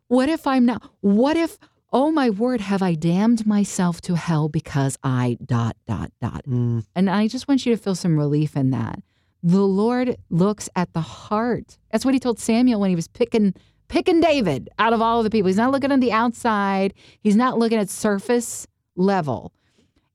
What 0.08 0.28
if 0.28 0.46
i'm 0.46 0.66
not 0.66 0.82
what 1.00 1.38
if 1.38 1.56
oh 1.90 2.10
my 2.10 2.28
word 2.28 2.60
have 2.60 2.82
i 2.82 2.94
damned 2.94 3.46
myself 3.46 4.02
to 4.02 4.14
hell 4.14 4.50
because 4.50 4.98
i 5.02 5.38
dot 5.44 5.76
dot 5.86 6.12
dot? 6.20 6.44
Mm. 6.46 6.84
and 6.94 7.08
i 7.08 7.28
just 7.28 7.48
want 7.48 7.64
you 7.64 7.74
to 7.74 7.82
feel 7.82 7.94
some 7.94 8.18
relief 8.18 8.56
in 8.56 8.70
that. 8.72 9.02
The 9.42 9.62
lord 9.62 10.16
looks 10.28 10.68
at 10.76 10.92
the 10.92 11.00
heart. 11.00 11.78
That's 11.90 12.04
what 12.04 12.12
he 12.12 12.20
told 12.20 12.38
samuel 12.38 12.78
when 12.80 12.90
he 12.90 12.96
was 12.96 13.08
picking 13.08 13.54
picking 13.90 14.20
david 14.20 14.70
out 14.79 14.92
of 14.94 15.03
all 15.03 15.18
of 15.18 15.24
the 15.24 15.31
people. 15.31 15.48
He's 15.48 15.57
not 15.57 15.72
looking 15.72 15.92
on 15.92 16.00
the 16.00 16.12
outside. 16.12 16.94
He's 17.20 17.37
not 17.37 17.59
looking 17.59 17.79
at 17.79 17.90
surface 17.90 18.66
level. 18.96 19.53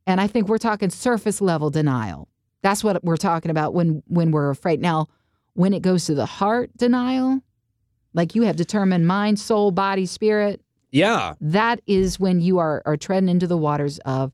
And 0.07 0.19
i 0.21 0.27
think 0.27 0.47
we're 0.47 0.57
talking 0.57 0.89
surface 0.89 1.41
level 1.41 1.69
denial. 1.69 2.27
That's 2.63 2.83
what 2.83 3.03
we're 3.03 3.17
talking 3.17 3.51
about 3.51 3.73
when 3.75 4.01
when 4.07 4.31
we're 4.31 4.49
afraid. 4.49 4.81
Now 4.81 5.07
when 5.53 5.73
it 5.73 5.81
goes 5.81 6.05
to 6.05 6.15
the 6.15 6.25
heart 6.25 6.71
denial 6.77 7.41
like 8.13 8.33
you 8.35 8.43
have 8.43 8.55
determined 8.55 9.05
mind 9.07 9.39
soul 9.39 9.71
body 9.71 10.05
spirit 10.05 10.61
Yeah. 10.91 11.33
that 11.41 11.81
is 11.87 12.19
when 12.19 12.39
you 12.41 12.57
are 12.59 12.81
are 12.85 12.97
treading 12.97 13.29
into 13.29 13.45
the 13.47 13.57
waters 13.57 13.99
of 13.99 14.31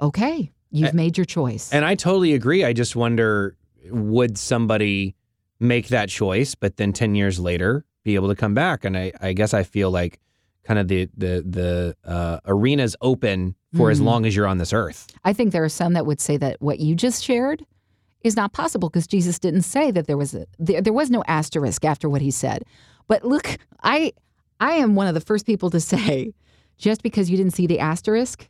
okay 0.00 0.52
you've 0.70 0.92
A- 0.92 0.96
made 0.96 1.16
your 1.18 1.24
choice. 1.24 1.72
And 1.72 1.84
I 1.84 1.94
totally 1.94 2.34
agree. 2.34 2.64
I 2.64 2.72
just 2.72 2.94
wonder 2.96 3.56
would 3.90 4.36
somebody 4.36 5.14
make 5.60 5.88
that 5.88 6.08
choice, 6.08 6.54
but 6.54 6.76
then 6.76 6.92
10 6.92 7.14
years 7.14 7.38
later 7.38 7.84
be 8.06 8.14
able 8.14 8.28
to 8.28 8.34
come 8.36 8.54
back? 8.54 8.84
And 8.84 8.96
I, 8.96 9.12
I 9.20 9.32
guess 9.34 9.52
I 9.52 9.64
feel 9.64 9.90
like 9.90 10.18
kind 10.64 10.78
of 10.78 10.88
the 10.88 11.08
the 11.16 11.44
the 11.46 11.96
uh, 12.10 12.38
arena's 12.46 12.96
open 13.02 13.54
for 13.76 13.90
as 13.90 14.00
Mhm. 14.00 14.04
long 14.04 14.26
as 14.26 14.34
you're 14.34 14.46
on 14.46 14.58
this 14.58 14.72
earth. 14.72 15.06
I 15.24 15.32
think 15.32 15.52
there 15.52 15.62
are 15.64 15.68
some 15.68 15.92
that 15.92 16.06
would 16.06 16.20
say 16.20 16.36
that 16.38 16.56
what 16.60 16.78
you 16.80 16.94
just 16.94 17.22
shared 17.22 17.64
is 18.24 18.34
not 18.36 18.52
possible 18.52 18.88
because 18.88 19.06
Jesus 19.06 19.38
didn't 19.38 19.62
say 19.62 19.90
that 19.90 20.06
there 20.06 20.16
was 20.16 20.34
a 20.34 20.46
there, 20.58 20.80
there 20.80 20.92
was 20.92 21.10
no 21.10 21.22
asterisk 21.26 21.84
after 21.84 22.08
what 22.08 22.22
he 22.22 22.30
said. 22.30 22.62
But 23.08 23.24
look, 23.24 23.58
I 23.82 24.12
I 24.58 24.72
am 24.74 24.94
one 24.94 25.06
of 25.08 25.14
the 25.14 25.20
first 25.20 25.44
people 25.46 25.68
to 25.70 25.80
say 25.92 26.32
just 26.78 27.02
because 27.02 27.28
you 27.30 27.36
didn't 27.36 27.54
see 27.54 27.66
the 27.66 27.78
asterisk 27.80 28.48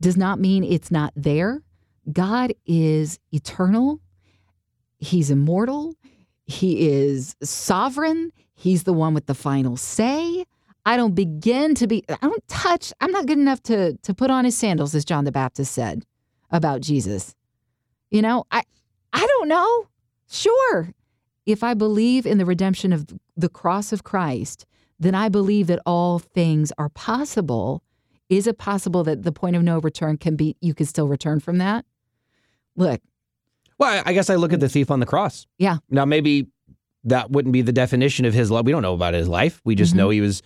does 0.00 0.16
not 0.16 0.38
mean 0.40 0.62
it's 0.64 0.90
not 0.90 1.12
there. 1.16 1.62
God 2.10 2.54
is 2.66 3.18
eternal, 3.32 4.00
He's 4.98 5.30
immortal, 5.30 5.94
He 6.46 6.88
is 6.88 7.36
sovereign, 7.42 8.32
He's 8.60 8.82
the 8.82 8.92
one 8.92 9.14
with 9.14 9.24
the 9.24 9.34
final 9.34 9.78
say. 9.78 10.44
I 10.84 10.98
don't 10.98 11.14
begin 11.14 11.74
to 11.76 11.86
be, 11.86 12.04
I 12.10 12.16
don't 12.20 12.46
touch, 12.46 12.92
I'm 13.00 13.10
not 13.10 13.24
good 13.24 13.38
enough 13.38 13.62
to, 13.64 13.96
to 13.96 14.12
put 14.12 14.30
on 14.30 14.44
his 14.44 14.54
sandals, 14.54 14.94
as 14.94 15.06
John 15.06 15.24
the 15.24 15.32
Baptist 15.32 15.72
said 15.72 16.04
about 16.50 16.82
Jesus. 16.82 17.34
You 18.10 18.20
know, 18.20 18.44
I, 18.50 18.62
I 19.14 19.26
don't 19.26 19.48
know. 19.48 19.88
Sure. 20.28 20.92
If 21.46 21.64
I 21.64 21.72
believe 21.72 22.26
in 22.26 22.36
the 22.36 22.44
redemption 22.44 22.92
of 22.92 23.06
the 23.34 23.48
cross 23.48 23.94
of 23.94 24.04
Christ, 24.04 24.66
then 24.98 25.14
I 25.14 25.30
believe 25.30 25.66
that 25.68 25.80
all 25.86 26.18
things 26.18 26.70
are 26.76 26.90
possible. 26.90 27.82
Is 28.28 28.46
it 28.46 28.58
possible 28.58 29.02
that 29.04 29.22
the 29.22 29.32
point 29.32 29.56
of 29.56 29.62
no 29.62 29.78
return 29.78 30.18
can 30.18 30.36
be, 30.36 30.54
you 30.60 30.74
can 30.74 30.84
still 30.84 31.08
return 31.08 31.40
from 31.40 31.56
that? 31.58 31.86
Look, 32.76 33.00
Well, 33.78 34.02
I 34.06 34.10
I 34.10 34.12
guess 34.12 34.28
I 34.28 34.34
look 34.36 34.52
at 34.52 34.60
the 34.60 34.68
thief 34.68 34.90
on 34.90 35.00
the 35.00 35.06
cross. 35.06 35.46
Yeah. 35.58 35.78
Now 35.88 36.04
maybe 36.04 36.46
that 37.04 37.30
wouldn't 37.30 37.52
be 37.52 37.62
the 37.62 37.72
definition 37.72 38.24
of 38.24 38.34
his 38.34 38.50
love. 38.50 38.66
We 38.66 38.72
don't 38.72 38.82
know 38.82 38.94
about 38.94 39.14
his 39.14 39.28
life. 39.28 39.60
We 39.64 39.74
just 39.74 39.94
Mhm. 39.94 39.96
know 39.96 40.10
he 40.10 40.20
was. 40.20 40.42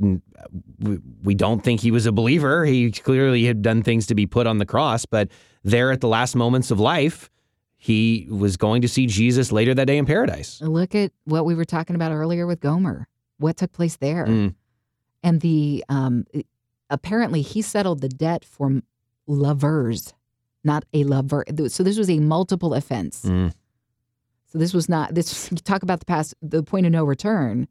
We, 0.00 0.98
we 1.22 1.34
don't 1.34 1.64
think 1.64 1.80
he 1.80 1.90
was 1.90 2.06
a 2.06 2.12
believer. 2.12 2.64
He 2.64 2.90
clearly 2.92 3.44
had 3.44 3.62
done 3.62 3.82
things 3.82 4.06
to 4.06 4.14
be 4.14 4.26
put 4.26 4.46
on 4.46 4.58
the 4.58 4.66
cross, 4.66 5.06
but 5.06 5.28
there 5.64 5.90
at 5.90 6.00
the 6.00 6.08
last 6.08 6.36
moments 6.36 6.70
of 6.70 6.78
life, 6.78 7.30
he 7.76 8.26
was 8.30 8.56
going 8.56 8.82
to 8.82 8.88
see 8.88 9.06
Jesus 9.06 9.50
later 9.50 9.74
that 9.74 9.86
day 9.86 9.96
in 9.98 10.06
paradise. 10.06 10.60
look 10.60 10.94
at 10.94 11.12
what 11.24 11.44
we 11.44 11.54
were 11.54 11.64
talking 11.64 11.96
about 11.96 12.12
earlier 12.12 12.46
with 12.46 12.60
Gomer. 12.60 13.08
What 13.38 13.56
took 13.56 13.72
place 13.72 13.96
there? 13.96 14.26
Mm. 14.26 14.54
And 15.22 15.40
the, 15.40 15.84
um, 15.88 16.24
apparently 16.90 17.42
he 17.42 17.62
settled 17.62 18.00
the 18.00 18.08
debt 18.08 18.44
for 18.44 18.82
lovers, 19.26 20.12
not 20.64 20.84
a 20.92 21.04
lover. 21.04 21.44
So 21.68 21.82
this 21.82 21.98
was 21.98 22.10
a 22.10 22.18
multiple 22.18 22.74
offense. 22.74 23.22
Mm. 23.24 23.52
So 24.48 24.58
this 24.58 24.72
was 24.74 24.88
not 24.88 25.14
this. 25.14 25.48
Talk 25.64 25.82
about 25.82 26.00
the 26.00 26.06
past, 26.06 26.34
the 26.42 26.62
point 26.62 26.86
of 26.86 26.92
no 26.92 27.04
return. 27.04 27.68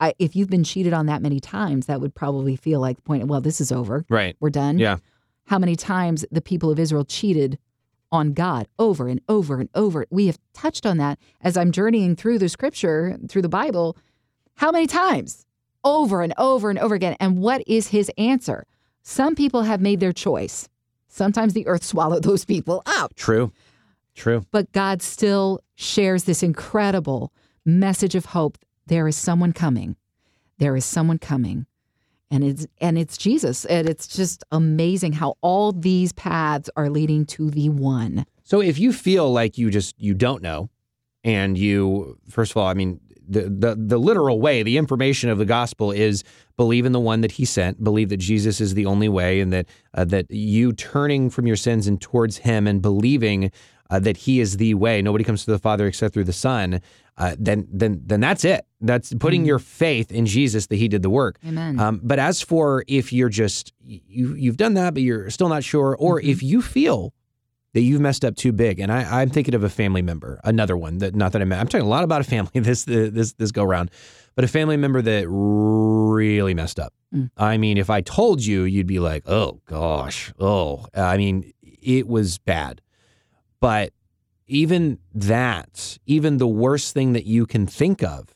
I, 0.00 0.14
if 0.18 0.36
you've 0.36 0.50
been 0.50 0.64
cheated 0.64 0.92
on 0.92 1.06
that 1.06 1.22
many 1.22 1.40
times, 1.40 1.86
that 1.86 2.00
would 2.00 2.14
probably 2.14 2.54
feel 2.54 2.80
like 2.80 2.96
the 2.96 3.02
point. 3.02 3.26
Well, 3.26 3.40
this 3.40 3.60
is 3.60 3.72
over. 3.72 4.04
Right. 4.08 4.36
We're 4.38 4.50
done. 4.50 4.78
Yeah. 4.78 4.98
How 5.46 5.58
many 5.58 5.74
times 5.74 6.24
the 6.30 6.40
people 6.40 6.70
of 6.70 6.78
Israel 6.78 7.04
cheated 7.04 7.58
on 8.12 8.32
God 8.32 8.68
over 8.78 9.08
and 9.08 9.20
over 9.28 9.58
and 9.58 9.68
over? 9.74 10.06
We 10.10 10.26
have 10.26 10.38
touched 10.52 10.86
on 10.86 10.98
that 10.98 11.18
as 11.40 11.56
I'm 11.56 11.72
journeying 11.72 12.16
through 12.16 12.38
the 12.38 12.48
Scripture, 12.48 13.18
through 13.28 13.42
the 13.42 13.48
Bible. 13.48 13.96
How 14.56 14.70
many 14.70 14.86
times? 14.86 15.46
Over 15.82 16.22
and 16.22 16.34
over 16.38 16.70
and 16.70 16.78
over 16.78 16.94
again. 16.94 17.16
And 17.18 17.38
what 17.38 17.62
is 17.66 17.88
His 17.88 18.10
answer? 18.18 18.66
Some 19.02 19.34
people 19.34 19.62
have 19.62 19.80
made 19.80 20.00
their 20.00 20.12
choice. 20.12 20.68
Sometimes 21.08 21.54
the 21.54 21.66
earth 21.66 21.82
swallowed 21.82 22.22
those 22.22 22.44
people 22.44 22.82
up 22.86 23.14
True. 23.14 23.52
True. 24.14 24.44
but 24.50 24.70
God 24.72 25.00
still 25.00 25.60
shares 25.78 26.24
this 26.24 26.42
incredible 26.42 27.32
message 27.64 28.16
of 28.16 28.26
hope. 28.26 28.58
There 28.86 29.06
is 29.06 29.16
someone 29.16 29.52
coming. 29.52 29.94
There 30.58 30.74
is 30.74 30.84
someone 30.84 31.18
coming. 31.18 31.66
And 32.32 32.42
it's 32.42 32.66
and 32.80 32.98
it's 32.98 33.16
Jesus. 33.16 33.64
And 33.64 33.88
it's 33.88 34.08
just 34.08 34.42
amazing 34.50 35.12
how 35.12 35.36
all 35.40 35.70
these 35.72 36.12
paths 36.12 36.68
are 36.76 36.90
leading 36.90 37.24
to 37.26 37.48
the 37.48 37.68
one. 37.68 38.26
So 38.42 38.60
if 38.60 38.78
you 38.78 38.92
feel 38.92 39.32
like 39.32 39.56
you 39.56 39.70
just 39.70 39.94
you 39.98 40.14
don't 40.14 40.42
know, 40.42 40.68
and 41.22 41.56
you 41.56 42.18
first 42.28 42.50
of 42.50 42.56
all, 42.56 42.66
I 42.66 42.74
mean 42.74 43.00
the 43.28 43.42
the 43.42 43.76
the 43.78 43.98
literal 43.98 44.40
way, 44.40 44.62
the 44.64 44.78
information 44.78 45.30
of 45.30 45.38
the 45.38 45.44
gospel 45.44 45.92
is 45.92 46.24
believe 46.56 46.86
in 46.86 46.92
the 46.92 47.00
one 47.00 47.20
that 47.20 47.32
He 47.32 47.44
sent, 47.44 47.82
believe 47.84 48.08
that 48.08 48.16
Jesus 48.16 48.60
is 48.60 48.74
the 48.74 48.86
only 48.86 49.08
way, 49.08 49.40
and 49.40 49.52
that 49.52 49.66
uh, 49.94 50.04
that 50.06 50.30
you 50.30 50.72
turning 50.72 51.30
from 51.30 51.46
your 51.46 51.56
sins 51.56 51.86
and 51.86 52.00
towards 52.00 52.38
Him 52.38 52.66
and 52.66 52.82
believing 52.82 53.52
uh, 53.90 53.98
that 54.00 54.16
He 54.16 54.40
is 54.40 54.56
the 54.56 54.74
way. 54.74 55.02
Nobody 55.02 55.24
comes 55.24 55.44
to 55.44 55.50
the 55.50 55.58
Father 55.58 55.86
except 55.86 56.14
through 56.14 56.24
the 56.24 56.32
Son. 56.32 56.80
Uh, 57.16 57.34
then 57.38 57.66
then 57.70 58.00
then 58.04 58.20
that's 58.20 58.44
it. 58.44 58.64
That's 58.80 59.12
putting 59.14 59.44
your 59.44 59.58
faith 59.58 60.12
in 60.12 60.26
Jesus 60.26 60.66
that 60.68 60.76
He 60.76 60.88
did 60.88 61.02
the 61.02 61.10
work. 61.10 61.38
Amen. 61.46 61.78
Um, 61.80 62.00
but 62.02 62.18
as 62.18 62.40
for 62.40 62.84
if 62.86 63.12
you're 63.12 63.28
just 63.28 63.72
you 63.84 64.34
you've 64.34 64.56
done 64.56 64.74
that, 64.74 64.94
but 64.94 65.02
you're 65.02 65.30
still 65.30 65.48
not 65.48 65.64
sure, 65.64 65.96
or 65.98 66.20
if 66.20 66.42
you 66.42 66.62
feel 66.62 67.12
that 67.74 67.80
you've 67.80 68.00
messed 68.00 68.24
up 68.24 68.36
too 68.36 68.52
big, 68.52 68.80
and 68.80 68.90
I, 68.90 69.20
I'm 69.20 69.30
thinking 69.30 69.54
of 69.54 69.62
a 69.62 69.68
family 69.68 70.02
member, 70.02 70.40
another 70.44 70.76
one 70.76 70.98
that 70.98 71.14
not 71.14 71.32
that 71.32 71.42
I'm 71.42 71.52
I'm 71.52 71.66
talking 71.66 71.86
a 71.86 71.90
lot 71.90 72.04
about 72.04 72.20
a 72.20 72.24
family 72.24 72.50
this 72.60 72.84
this 72.84 73.32
this 73.32 73.50
go 73.50 73.64
round, 73.64 73.90
but 74.34 74.44
a 74.44 74.48
family 74.48 74.76
member 74.76 75.02
that 75.02 75.26
really 75.28 76.54
messed 76.54 76.78
up. 76.78 76.94
Mm. 77.14 77.30
I 77.36 77.56
mean, 77.56 77.78
if 77.78 77.90
I 77.90 78.00
told 78.00 78.44
you, 78.44 78.62
you'd 78.62 78.86
be 78.86 79.00
like, 79.00 79.28
oh 79.28 79.60
gosh, 79.66 80.32
oh, 80.38 80.86
I 80.94 81.16
mean, 81.16 81.52
it 81.62 82.06
was 82.06 82.38
bad, 82.38 82.80
but 83.60 83.92
even 84.46 84.98
that, 85.14 85.98
even 86.06 86.38
the 86.38 86.48
worst 86.48 86.94
thing 86.94 87.12
that 87.12 87.26
you 87.26 87.46
can 87.46 87.66
think 87.66 88.02
of 88.02 88.34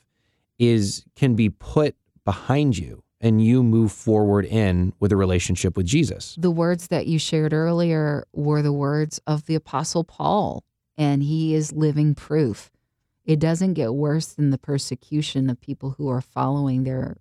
is 0.59 1.03
can 1.15 1.35
be 1.35 1.49
put 1.49 1.95
behind 2.23 2.77
you 2.77 3.03
and 3.19 3.43
you 3.43 3.63
move 3.63 3.91
forward 3.91 4.45
in 4.45 4.93
with 4.99 5.11
a 5.11 5.15
relationship 5.15 5.77
with 5.77 5.85
Jesus. 5.85 6.35
the 6.37 6.51
words 6.51 6.87
that 6.87 7.07
you 7.07 7.17
shared 7.17 7.53
earlier 7.53 8.25
were 8.33 8.61
the 8.61 8.73
words 8.73 9.19
of 9.25 9.45
the 9.45 9.55
Apostle 9.55 10.03
Paul, 10.03 10.63
and 10.97 11.23
he 11.23 11.55
is 11.55 11.71
living 11.71 12.15
proof. 12.15 12.69
It 13.23 13.39
doesn't 13.39 13.75
get 13.75 13.93
worse 13.93 14.27
than 14.27 14.49
the 14.49 14.57
persecution 14.57 15.49
of 15.49 15.59
people 15.61 15.91
who 15.91 16.09
are 16.09 16.21
following 16.21 16.83
their 16.83 17.17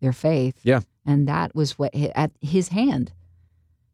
their 0.00 0.12
faith. 0.12 0.58
Yeah. 0.62 0.80
And 1.06 1.26
that 1.26 1.54
was 1.54 1.78
what 1.78 1.94
at 1.94 2.32
his 2.40 2.68
hand. 2.68 3.12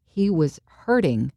He 0.05 0.29
was 0.29 0.59
hurting 0.65 1.31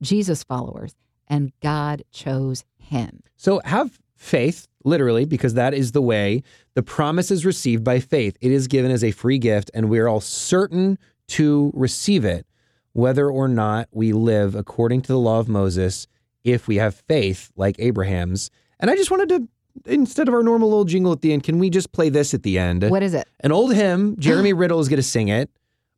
Jesus 0.00 0.42
followers, 0.42 0.94
and 1.28 1.52
God 1.60 2.02
chose 2.10 2.64
him. 2.78 3.22
So 3.36 3.60
have 3.64 3.98
faith, 4.14 4.66
literally, 4.84 5.24
because 5.24 5.54
that 5.54 5.74
is 5.74 5.92
the 5.92 6.02
way 6.02 6.42
the 6.74 6.82
promise 6.82 7.30
is 7.30 7.44
received 7.44 7.84
by 7.84 8.00
faith. 8.00 8.36
It 8.40 8.52
is 8.52 8.66
given 8.68 8.90
as 8.90 9.04
a 9.04 9.10
free 9.10 9.38
gift, 9.38 9.70
and 9.74 9.88
we're 9.88 10.08
all 10.08 10.20
certain 10.20 10.98
to 11.28 11.70
receive 11.74 12.24
it, 12.24 12.46
whether 12.92 13.28
or 13.28 13.48
not 13.48 13.88
we 13.92 14.12
live 14.12 14.54
according 14.54 15.02
to 15.02 15.08
the 15.08 15.18
law 15.18 15.38
of 15.38 15.48
Moses, 15.48 16.06
if 16.44 16.68
we 16.68 16.76
have 16.76 16.94
faith 16.94 17.50
like 17.56 17.76
Abraham's. 17.78 18.50
And 18.78 18.90
I 18.90 18.96
just 18.96 19.10
wanted 19.10 19.28
to, 19.30 19.48
instead 19.90 20.28
of 20.28 20.34
our 20.34 20.42
normal 20.42 20.68
little 20.68 20.84
jingle 20.84 21.12
at 21.12 21.20
the 21.20 21.32
end, 21.32 21.42
can 21.42 21.58
we 21.58 21.70
just 21.70 21.92
play 21.92 22.08
this 22.08 22.34
at 22.34 22.42
the 22.42 22.58
end? 22.58 22.88
What 22.88 23.02
is 23.02 23.14
it? 23.14 23.28
An 23.40 23.52
old 23.52 23.74
hymn, 23.74 24.16
Jeremy 24.18 24.52
Riddle 24.52 24.80
is 24.80 24.88
going 24.88 24.98
to 24.98 25.02
sing 25.02 25.28
it 25.28 25.50